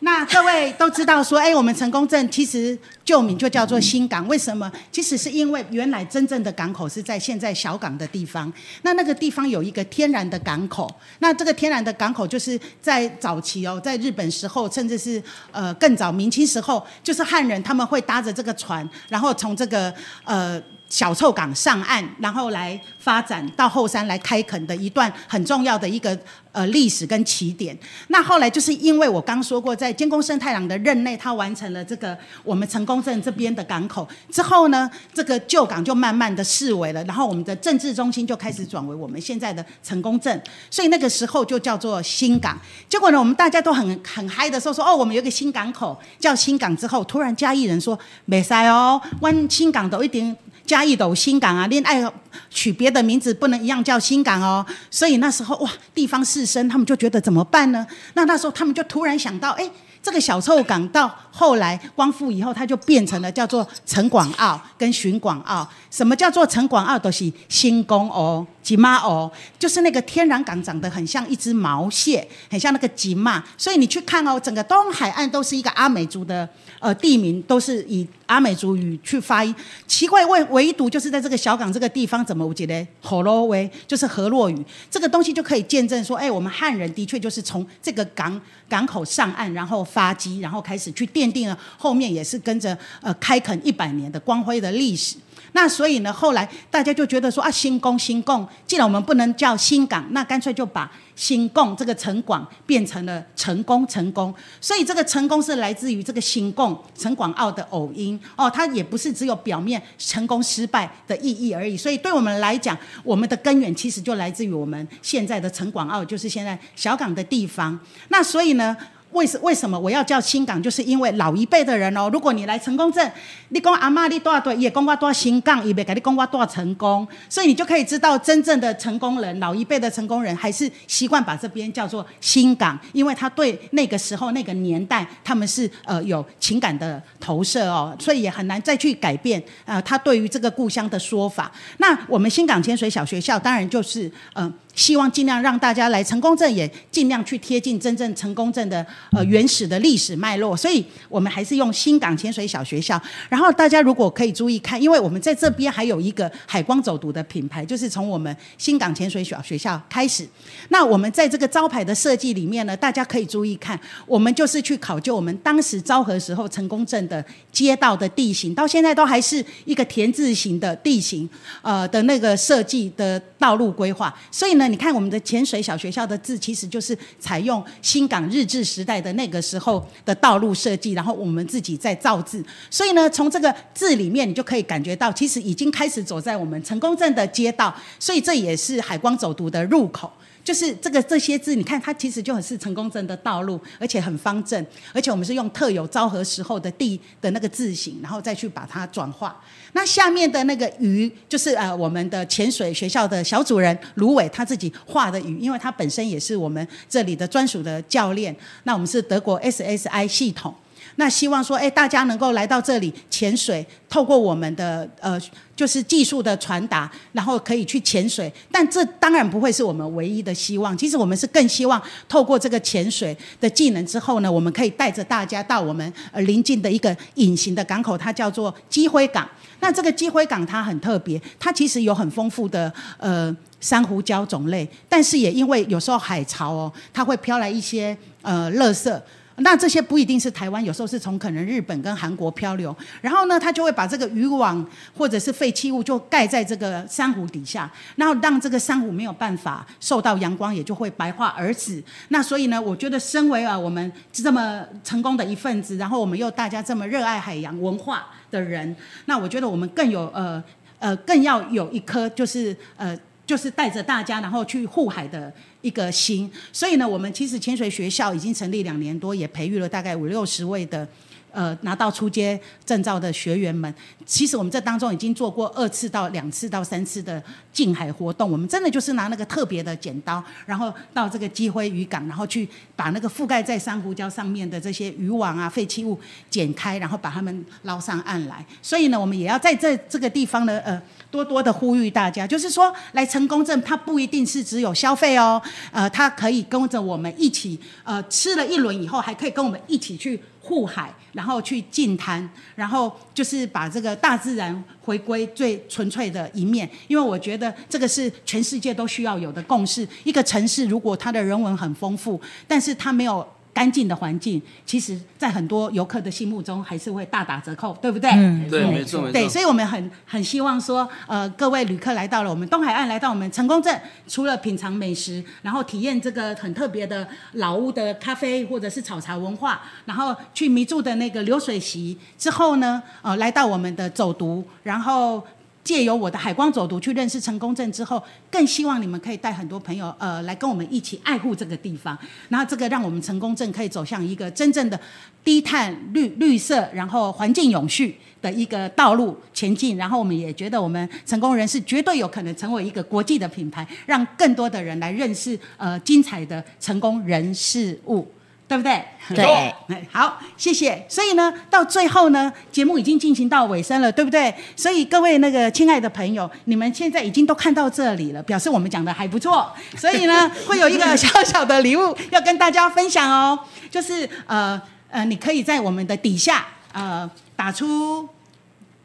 [0.00, 4.70] 那各位都知道说，哎，我们成功镇其实旧名就叫做新港，为什么？
[4.92, 8.52] 其实是因为原来真正的港口是在现在小港的地方。
[8.82, 19.92] 那那个地方有一个天然的港口，那这个天然的港口就是在早期哦，在日本时候，甚至是呃更早明清时候，就是汉人他们会搭着这个船，然后从这个
[20.24, 20.62] 呃。
[20.88, 26.16] 小臭港上岸，然后来发展到后山来开垦的一段很重要的一个
[26.52, 27.76] 呃历史跟起点。
[28.08, 42.56] 那后来就是因为我刚说过，在监工生太郎的任内，他完成了这个我们成功镇这边的港口之后呢，这个旧港就慢慢的式微了，然后我们的政治中心就开始转为我们现在的成功镇，所以那个时候就叫做新港。
[42.88, 50.34] 结果呢，我们大家都很很嗨的时候说哦，我们有个新港口叫新港之后，突然嘉义人说没塞哦，湾新港都一定。
[50.66, 52.02] 加一斗新港啊，恋爱
[52.50, 57.86] 取别的名字不能一样叫新港哦，所以那时候哇，地方士绅他们就觉得怎么办呢？
[58.14, 59.70] 那那时候他们就突然想到，哎，
[60.02, 65.66] 这个小臭港到后来光复以后，它就变成了叫做陈广澳跟巡广澳。
[65.96, 66.98] 什么叫做城广澳？
[66.98, 73.42] 都是新公哦，吉妈哦，就是那个天然港长得很像一只毛蟹，很像那个吉妈。
[73.56, 76.46] 所以你去看哦，整个东海岸都是一个阿美族的。
[76.78, 79.52] 呃，地名都是以阿美族语去发音，
[79.86, 88.38] 奇怪，唯唯独就是在这个小港这个地方，怎么我觉得河洛威就是河洛语，这个东西就可以见证说，哎，我们汉人的确就是从这个港
[88.68, 95.16] 港口上岸，然后发迹，然后开始去奠定了后面也是跟着呃开垦一百年的光辉的历史。
[95.52, 104.34] 那所以呢，后来大家就觉得说啊，新宫新贡，既然我们不能叫新港，那干脆就把新贡这个城广变成了成功成功。
[104.60, 111.76] 所以这个成功是来自于这个新贡陈广奥的偶音哦，它也不是只有表面成功失败的意义而已。
[111.76, 117.78] 所以对我们来讲，我们的根源其实就来自于我们现在的陈广奥，就是现在小港的地方。
[118.08, 118.76] 那所以呢，
[119.12, 120.62] 为什为什么我要叫新港？
[120.62, 123.10] 就是因为老一辈的人哦，如果你来成功镇，
[123.48, 141.50] 你讲阿嬷你多少对，也讲我多少新港，也别跟你讲我多少成功，所以你就可以知道真正的成功人，老一辈的成功人还是习惯把这边叫做新港，因为他对那个时候那个年代他们是呃有情感的投射哦，所以也很难再去改变呃他对于这个故乡的说法。
[141.78, 144.52] 那我们新港千水小学校当然就是嗯。
[144.76, 153.00] 希望尽量让大家来成功镇，也尽量去贴近真正成功镇的呃原始的历史脉络，所以我们还是用新港千水小学校。
[153.30, 160.28] 然后大家如果可以注意看，因为我们在这边还有一个海光走读的品牌，就是从我们新港千水小学校开始。
[160.68, 171.26] 那我们在这个招牌的设计里面呢，大家可以注意看，我们就是去考究我们当时昭和时候成功镇的街道的地形，到现在都还是一个田字形的地形，
[171.62, 174.14] 呃的那个设计的道路规划。
[174.30, 174.65] 所以呢。
[174.68, 182.44] 你看我们的潜水小学校的字，其实就是采用新港日治时代的那个时候的道路设计，然后我们自己在造字。
[182.70, 187.74] 所以呢，从这个字里面，你就可以感觉到，其实已经开始走在我们成功镇的街道。
[187.98, 190.12] 所以这也是海光走读的入口。
[190.46, 199.36] 就是这个这些字，你看它其实就很是成功证的道路，而且很方正，而且我们是用特有昭和时候的地的那个字形，然后再去把它转化。
[199.72, 208.34] 那下面的那个鱼，就是呃我们的潜水学校的小主人卢伟他自己画的鱼，因为他本身也是我们这里的专属的教练。
[208.62, 210.54] 那我们是德国 SSI 系统。
[210.96, 215.20] 那希望说，哎，大家能够来到这里潜水，透过我们的呃，
[215.54, 218.32] 就是技术的传达，然后可以去潜水。
[218.50, 220.76] 但这当然不会是我们唯一的希望。
[220.76, 229.28] 其实我们是更希望透过这个潜水的技能之后呢，我们可以带着大家到我们呃邻近的一个隐形的港口，它叫做基辉港。
[229.60, 238.98] 那这个基辉港它很特别，它其实有很丰富的呃珊瑚礁种类，但是也因为有时候海潮哦，它会飘来一些呃垃圾。
[239.36, 244.66] 那这些不一定是台湾，有时候是从可能日本跟韩国漂流，然后呢，他就会把这个渔网
[244.96, 251.82] 或者是废弃物就盖在这个珊瑚底下，然后让这个珊瑚没有办法受到阳光，也就会白化而死。
[252.08, 258.74] 那所以呢，我觉得身为啊我们这么成功的一份子，然后我们又大家这么热爱海洋文化的人，
[259.04, 260.42] 那我觉得我们更有呃
[260.78, 262.98] 呃更要有一颗就是呃。
[263.26, 265.32] 就是带着大家，然后去护海的
[265.66, 266.30] 一个心。
[266.52, 270.86] 所以呢，我们其实潜水学校已经成立两年多，也培育了大概五六十位的。
[271.32, 273.70] 呃，拿到初阶证照的学员们，
[274.06, 278.32] 其实我们这当中已经做过二次到两次到三次的近海活动。
[278.32, 286.00] 我们真的就是拿那个特别的剪刀，然后到这个基辉渔港，然后去把那个覆盖在珊瑚礁上面的这些渔网啊、废弃物
[286.30, 288.42] 剪开，然后把它们捞上岸来。
[288.62, 290.80] 所以呢，我们也要在这这个地方呢，呃，
[291.10, 295.40] 多多的呼吁大家，就是说来成功镇，它不一定是只有消费哦，
[295.72, 300.20] 呃，它可以跟着我们一起，呃，吃了一轮以后，还可以跟我们一起去。
[300.48, 306.70] 护海，然后去净滩，然后就是把这个大自然回归最纯粹的一面。
[306.86, 309.84] 因为我觉得这个是全世界都需要有的共识。
[310.04, 313.26] 一个城市如果它的人文很丰富，但是它没有。
[313.56, 318.10] 干净的环境，其实，在很多游客的心目中，还是会大打折扣，对不对？
[318.10, 319.12] 嗯，对，没错，没错。
[319.12, 335.26] 对，所以我们很很希望说，呃，各位旅客来到了我们东海岸，来到我们成功镇，除了品尝美食，然后体验这个很特别的老屋的咖啡或者是炒茶文化，然后去迷住的那个流水席之后呢，呃，来到我们的走读，然后。
[335.66, 338.00] 借由我的海光走读去认识成功镇之后，
[338.30, 341.98] 更希望你们可以带很多朋友，呃，来跟我们一起爱护这个地方。
[342.28, 344.78] 然后这个让我们成功镇可以走向一个真正的
[345.24, 349.76] 低碳、绿绿色，然后环境永续的一个道路前进。
[349.76, 358.06] 然后我们也觉得我们成功人士绝对有可能成为一个国际的品牌，让更多的人来认识呃精彩的成功人事物。
[358.48, 358.82] 对不对？
[359.08, 359.54] 对，
[359.90, 360.84] 好，谢谢。
[360.88, 364.32] 所以呢，到最后呢，节目已经进行到尾声了，对不对？
[364.54, 369.52] 所以各位那个亲爱的朋友，你们现在已经都看到这里了，表示我们讲的还不错。
[369.76, 373.38] 所以呢，会有一个小小的礼物要跟大家分享哦，
[373.70, 378.08] 就是呃呃，你可以在我们的底下呃打出。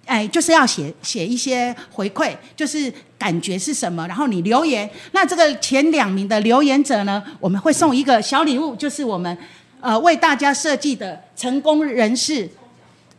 [0.06, 4.90] 哎，就是要写写一些回馈，就是感觉是什么，然后你留言。
[5.12, 9.38] 那这个前两名的留言者呢，我们会送一个小礼物，就是我们
[9.80, 12.50] 呃为大家设计的成功人士。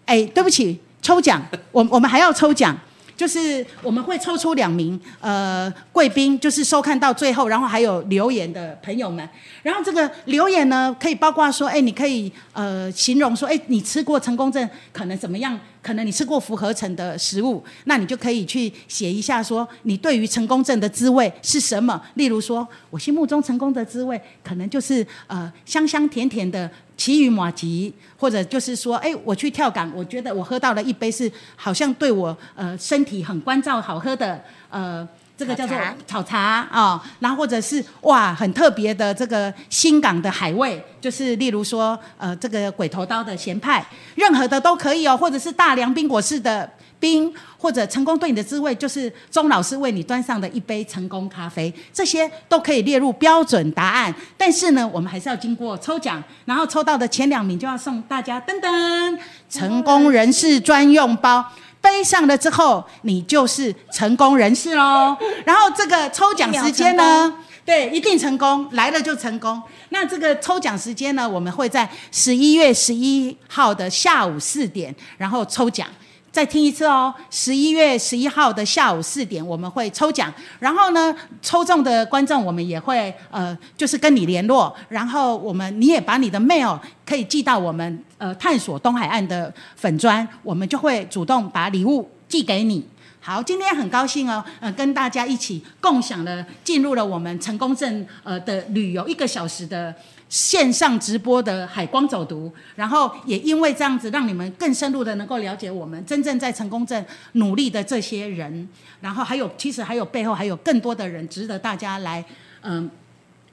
[0.04, 2.76] 哎，对不起，抽奖，我我们还要抽奖。
[3.14, 9.26] 就是我们会抽出两名呃贵宾，就是收看到最后，然后还有留言的朋友们。
[9.62, 15.56] 然后这个留言呢，可以包括说，哎，你可以呃形容说，哎，你吃过成功证可能怎么样？
[15.82, 22.00] 可能你吃过复合成的食物，那你就可以去写一下说，你对于成功症的滋味是什么？
[22.14, 26.70] 例如说，我心目中成功的滋味，可能就是呃香香甜甜的。
[26.94, 35.08] 奇鱼马吉，或者就是说，哎，我去跳港，我觉得我喝到了一杯是好像对我呃身体很关照、好喝的呃
[35.42, 35.76] 这个叫做
[36.06, 43.84] 炒茶啊、哦，然后或者是哇很特别的这个新港的海味，就是例如说呃这个鬼头刀的咸派，
[44.14, 46.70] 任何的都可以哦，或者是大良冰果式的。
[47.02, 54.14] 冰或者成功对你的滋味，就是钟老师为你端上的一杯成功咖啡，这些都可以列入标准答案。
[54.38, 59.18] 但是呢，我们还是要经过抽奖，然后抽到的前两名就要送大家噔噔
[59.50, 61.44] 成功人士专用包，
[61.82, 65.14] 背上了之后，你就是成功人士喽。
[65.44, 67.34] 然后这个抽奖时间呢，
[67.66, 69.60] 对，一定成功，来了就成功。
[69.90, 75.86] 那这个抽奖时间呢，我们会在十一月十一号的下午四点，然后抽奖。
[76.32, 92.82] 再听一次哦，十一月十一号的下午四点，我们会抽奖，然后呢，抽中的观众我们也会呃，就是跟你联络，然后我们你也把你的 mail 可以寄到我们呃探索东海岸的粉砖，我们就会主动把礼物寄给你。
[93.20, 99.94] 好，今天很高兴哦，呃，跟大家一起共享了进入了我们成功镇呃的旅游一个小时的。
[100.32, 108.66] 线上直播的海光走读，然后也因为这样子，让你们更深入的能够了解我们真正在成功镇努力的这些人，
[109.02, 112.24] 然后还有其实还有背后还有更多的人值得大家来
[112.62, 112.84] 嗯。
[112.84, 112.90] 嗯、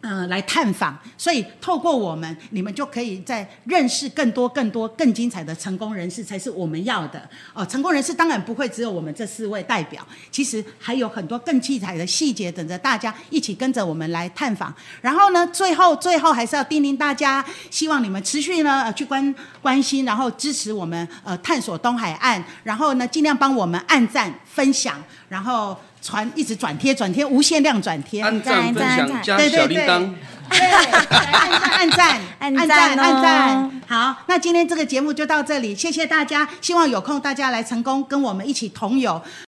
[0.01, 7.19] 呃，来探访，所以透过我们，你们就可以再认识更多、更多、更精彩的成功人士，才是我们要的。
[7.53, 14.73] 哦、呃，成功人士当然不会只有我们这四位代表，其实还有很多更精彩的细节等着大家一起跟着我们来探访。
[15.01, 25.77] 然后呢，最后最后还是要叮咛大家，希望你们持续呢、呃、去关关心，然后支持我们呃探索东海岸，然后呢尽量帮我们按赞分享，然后。
[26.01, 30.13] 传一直转贴转贴无限量转贴，按赞分享加小铃铛，
[30.49, 33.81] 对，按赞按赞 按赞按赞。
[33.87, 39.21] 好，那今天这个节目就到这里，谢谢大家，希望有空大家来成功跟我们一起同游。